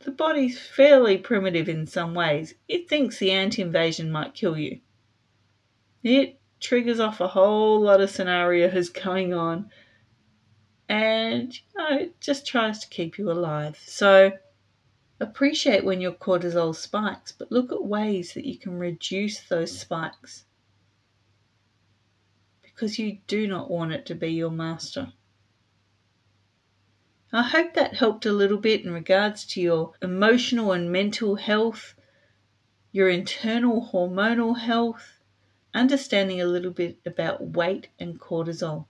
the 0.00 0.10
body's 0.10 0.60
fairly 0.60 1.16
primitive 1.16 1.68
in 1.68 1.86
some 1.86 2.12
ways. 2.12 2.54
It 2.68 2.88
thinks 2.88 3.18
the 3.18 3.30
ant 3.30 3.58
invasion 3.58 4.10
might 4.10 4.34
kill 4.34 4.58
you. 4.58 4.80
It 6.02 6.40
triggers 6.60 7.00
off 7.00 7.20
a 7.20 7.28
whole 7.28 7.80
lot 7.80 8.00
of 8.00 8.10
scenarios 8.10 8.88
going 9.04 9.32
on 9.32 9.70
and 10.92 11.54
you 11.54 11.62
know, 11.78 11.96
it 11.96 12.20
just 12.20 12.46
tries 12.46 12.80
to 12.80 12.88
keep 12.88 13.16
you 13.16 13.30
alive. 13.30 13.80
So, 13.86 14.32
Appreciate 15.22 15.84
when 15.84 16.00
your 16.00 16.14
cortisol 16.14 16.74
spikes, 16.74 17.30
but 17.30 17.52
look 17.52 17.70
at 17.70 17.84
ways 17.84 18.34
that 18.34 18.44
you 18.44 18.58
can 18.58 18.76
reduce 18.76 19.40
those 19.40 19.78
spikes 19.78 20.46
because 22.60 22.98
you 22.98 23.18
do 23.28 23.46
not 23.46 23.70
want 23.70 23.92
it 23.92 24.04
to 24.06 24.16
be 24.16 24.32
your 24.32 24.50
master. 24.50 25.12
I 27.32 27.44
hope 27.44 27.74
that 27.74 27.94
helped 27.94 28.26
a 28.26 28.32
little 28.32 28.58
bit 28.58 28.84
in 28.84 28.92
regards 28.92 29.44
to 29.46 29.60
your 29.60 29.92
emotional 30.02 30.72
and 30.72 30.90
mental 30.90 31.36
health, 31.36 31.94
your 32.90 33.08
internal 33.08 33.90
hormonal 33.92 34.58
health, 34.58 35.20
understanding 35.72 36.40
a 36.40 36.46
little 36.46 36.72
bit 36.72 36.98
about 37.06 37.50
weight 37.50 37.86
and 38.00 38.18
cortisol. 38.18 38.86